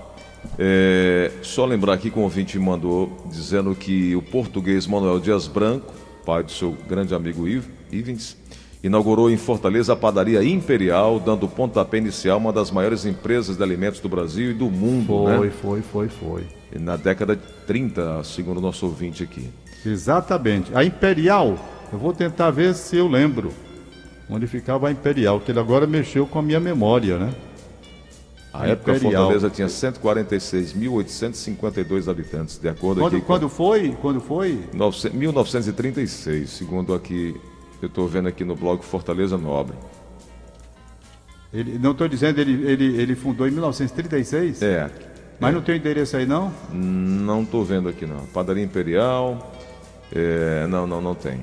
[0.58, 5.92] é, só lembrar aqui que um ouvinte mandou dizendo que o português Manuel Dias Branco,
[6.26, 8.38] pai do seu grande amigo Iv- Ivens,
[8.86, 13.64] inaugurou em Fortaleza a padaria Imperial, dando pontapé inicial a uma das maiores empresas de
[13.64, 15.52] alimentos do Brasil e do mundo, Foi, né?
[15.62, 16.44] foi, foi, foi.
[16.80, 19.50] Na década de 30, segundo o nosso ouvinte aqui.
[19.86, 20.72] Exatamente.
[20.76, 21.58] A Imperial,
[21.92, 23.52] eu vou tentar ver se eu lembro
[24.30, 27.34] onde ficava a Imperial, que ele agora mexeu com a minha memória, né?
[28.54, 29.24] A época Imperial.
[29.24, 33.98] Fortaleza tinha 146.852 habitantes, de acordo Quando, aqui com- quando foi?
[34.02, 34.60] Quando foi?
[34.74, 37.36] 900 1936, segundo aqui,
[37.82, 39.76] eu estou vendo aqui no blog Fortaleza Nobre.
[41.54, 44.62] Ele, não estou dizendo, ele, ele, ele fundou em 1936?
[44.62, 44.90] É,
[45.40, 46.52] Mas não tem endereço aí, não?
[46.74, 48.26] não estou vendo aqui não.
[48.28, 49.54] Padaria Imperial,
[50.12, 51.40] é, não, não, não tem.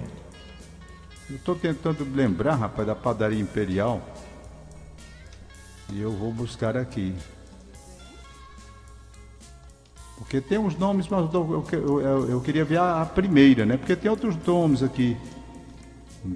[1.31, 4.03] Eu estou tentando lembrar, rapaz, da padaria Imperial.
[5.91, 7.15] E eu vou buscar aqui.
[10.19, 13.77] Porque tem uns nomes, mas eu, eu- eu- eu queria ver a, a primeira, né?
[13.77, 15.17] Porque tem outros nomes aqui.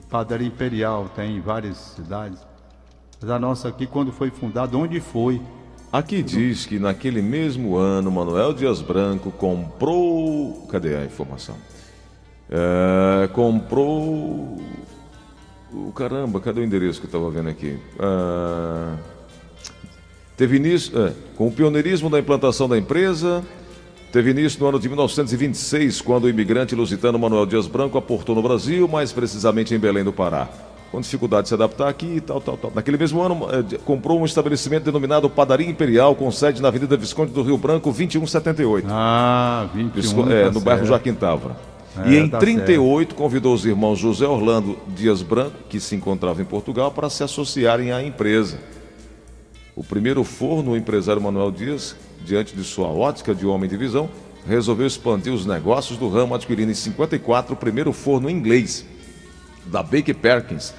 [0.09, 2.39] Padaria Imperial, tem em várias cidades.
[3.20, 5.41] Mas a nossa aqui, quando foi fundada, onde foi?
[5.93, 10.66] Aqui diz que naquele mesmo ano, Manuel Dias Branco comprou.
[10.68, 11.57] Cadê a informação?
[12.51, 14.61] É, comprou.
[15.95, 17.78] caramba, cadê o endereço que eu estava vendo aqui?
[17.99, 18.97] Ah,
[20.37, 20.99] teve início.
[21.01, 23.45] é, com o pioneirismo da implantação da empresa,
[24.12, 28.42] teve início no ano de 1926, quando o imigrante lusitano Manuel Dias Branco aportou no
[28.42, 30.48] Brasil, mais precisamente em Belém do Pará.
[30.90, 32.72] Com dificuldade de se adaptar aqui e tal, tal, tal.
[32.74, 37.32] Naquele mesmo ano, eh, comprou um estabelecimento denominado Padaria Imperial, com sede na Avenida Visconde
[37.32, 38.86] do Rio Branco, 2178.
[38.88, 39.90] Ah, 21.
[40.00, 40.88] Visco- é, tá no bairro certo.
[40.88, 41.57] Joaquim Távora.
[42.04, 46.40] É, e em tá 38 convidou os irmãos José Orlando Dias Branco, que se encontravam
[46.42, 48.59] em Portugal, para se associarem à empresa.
[49.74, 54.08] O primeiro forno, o empresário Manuel Dias, diante de sua ótica de homem de visão,
[54.46, 58.84] resolveu expandir os negócios do ramo, adquirindo em 54 o primeiro forno inglês,
[59.66, 60.72] da Baker Perkins,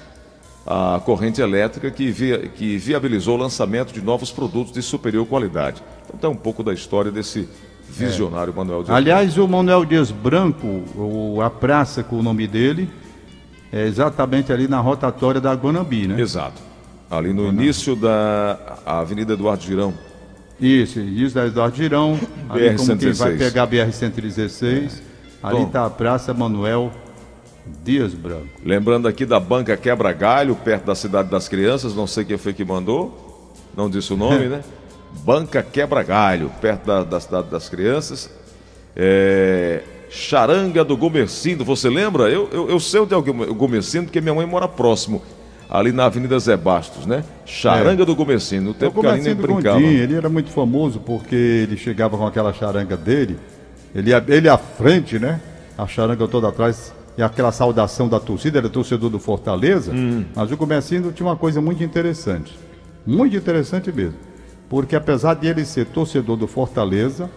[0.66, 5.82] a corrente elétrica que, via- que viabilizou o lançamento de novos produtos de superior qualidade.
[6.06, 7.48] Então tem um pouco da história desse
[7.88, 12.88] visionário Manuel Dias Aliás, o Manuel Dias Branco, o- a praça com o nome dele,
[13.72, 16.20] é exatamente ali na rotatória da Guanambi, né?
[16.20, 16.60] Exato.
[17.10, 19.94] Ali no início da Avenida Eduardo Girão.
[20.60, 22.18] Isso, isso da Eduardo Girão,
[22.50, 23.38] ali como quem vai BR-116.
[23.38, 24.92] pegar a BR-116,
[25.42, 25.66] ali Bom.
[25.66, 26.92] está a Praça Manuel
[27.84, 28.48] Dias Branco.
[28.64, 32.52] Lembrando aqui da Banca Quebra Galho, perto da Cidade das Crianças, não sei quem foi
[32.52, 34.62] que mandou, não disse o nome, né?
[35.24, 38.30] Banca Quebra Galho, perto da, da Cidade das Crianças.
[38.96, 42.30] É, Charanga do Gomercindo, você lembra?
[42.30, 45.22] Eu, eu, eu sei onde é o Gomercindo, porque minha mãe mora próximo,
[45.68, 47.22] ali na Avenida Zé Bastos, né?
[47.44, 49.78] Charanga do Gomercindo, no É o tempo que a Aline brincava.
[49.80, 53.36] Gondim, ele era muito famoso porque ele chegava com aquela charanga dele,
[53.94, 55.40] ele, ele à frente, né?
[55.76, 60.24] A charanga toda atrás, e aquela saudação da torcida, era torcedor do Fortaleza, Hum.
[60.34, 62.58] mas o comercinho tinha uma coisa muito interessante,
[63.06, 64.14] muito interessante mesmo,
[64.68, 67.30] porque apesar de ele ser torcedor do Fortaleza,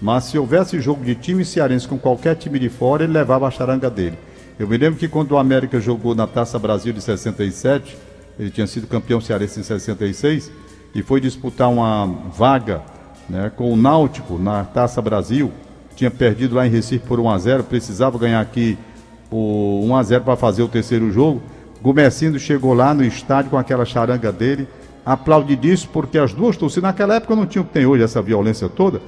[0.00, 3.50] mas se houvesse jogo de time cearense com qualquer time de fora, ele levava a
[3.50, 4.18] charanga dele.
[4.58, 7.94] Eu me lembro que quando o América jogou na Taça Brasil de 67,
[8.38, 10.50] ele tinha sido campeão cearense em 66,
[10.94, 12.80] e foi disputar uma vaga
[13.28, 15.52] né, com o Náutico na Taça Brasil.
[15.94, 18.78] Tinha perdido lá em Recife por 1 a 0 precisava ganhar aqui
[19.28, 21.42] por 1 a 0 para fazer o terceiro jogo.
[21.82, 24.66] Gomercindo chegou lá no estádio com aquela charanga dele,
[25.04, 28.70] aplaudidíssimo, porque as duas torcidas, naquela época não tinha o que tem hoje, essa violência
[28.70, 29.02] toda,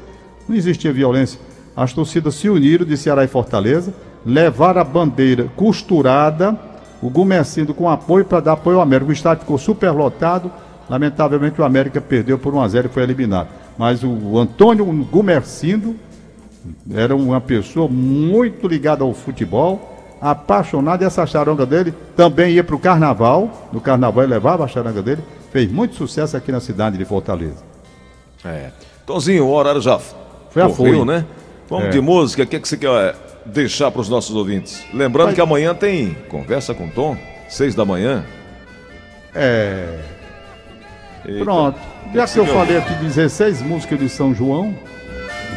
[0.46, 1.40] não existia violência.
[1.74, 3.94] As torcidas se uniram de Ceará e Fortaleza,
[4.25, 6.59] levaram a bandeira costurada,
[7.03, 9.11] o Gomercindo com apoio para dar apoio ao América.
[9.11, 10.51] O estádio ficou super lotado.
[10.91, 13.49] Lamentavelmente o América perdeu por 1 a 0 e foi eliminado.
[13.77, 15.95] Mas o Antônio Gomercindo
[16.93, 21.03] era uma pessoa muito ligada ao futebol, apaixonado.
[21.03, 23.69] E essa charanga dele também ia para o carnaval.
[23.73, 25.23] No carnaval ele levava a charanga dele.
[25.53, 27.62] Fez muito sucesso aqui na cidade de Fortaleza.
[28.45, 28.71] É.
[29.07, 29.99] Tonzinho, o horário já
[30.51, 31.05] Foi a correu, foi.
[31.05, 31.25] né?
[31.69, 31.91] Vamos É.
[31.91, 32.43] de música.
[32.43, 33.14] O que, é que você quer
[33.53, 34.84] deixar para os nossos ouvintes?
[34.92, 35.34] Lembrando Vai.
[35.34, 37.16] que amanhã tem Conversa com Tom,
[37.49, 38.24] seis da manhã.
[39.34, 39.99] É.
[41.26, 41.44] Eita.
[41.44, 41.78] Pronto.
[42.14, 44.74] Já que eu falei aqui 16 músicas de São João,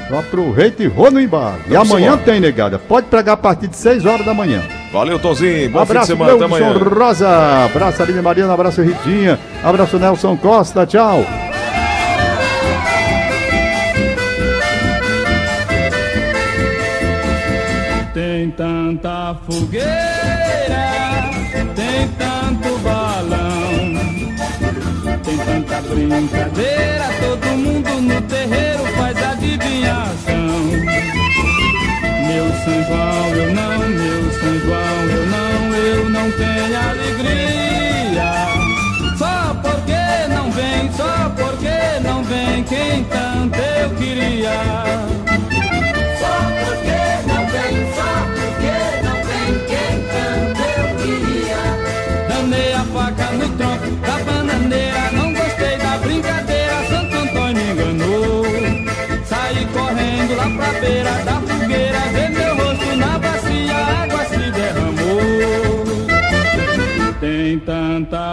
[0.10, 1.60] eu aproveito e vou no embalo.
[1.70, 2.78] E amanhã tem, negada.
[2.78, 4.62] Pode pregar a partir de 6 horas da manhã.
[4.92, 5.70] Valeu, Tonzinho.
[5.70, 6.36] Bom abraço, fim de semana.
[6.36, 6.78] Até amanhã.
[6.78, 7.66] Rosa.
[7.66, 8.54] Abraço, Aline Mariana.
[8.54, 9.40] Abraço, Ritinha.
[9.64, 10.86] Abraço, Nelson Costa.
[10.86, 11.24] Tchau.
[19.36, 19.86] Fogueira,
[21.76, 23.94] tem tanto balão,
[25.24, 30.52] tem tanta brincadeira, todo mundo no terreiro faz adivinhação.
[32.28, 38.32] Meu São João, eu não, meu São João, eu não, eu não tenho alegria.
[39.18, 45.21] Só porque não vem, só porque não vem quem tanto eu queria.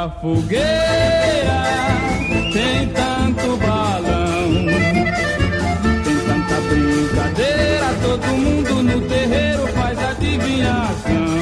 [0.06, 1.62] Fogueira,
[2.52, 4.48] tem tanto balão.
[6.04, 11.38] Tem tanta brincadeira, todo mundo no terreiro faz adivinhação.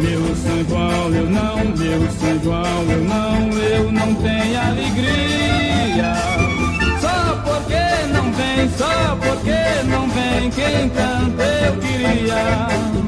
[0.00, 6.14] Meu São João, eu não, meu São João, eu não, eu não tenho alegria.
[7.00, 13.05] Só porque não vem, só porque não vem quem tanto eu queria.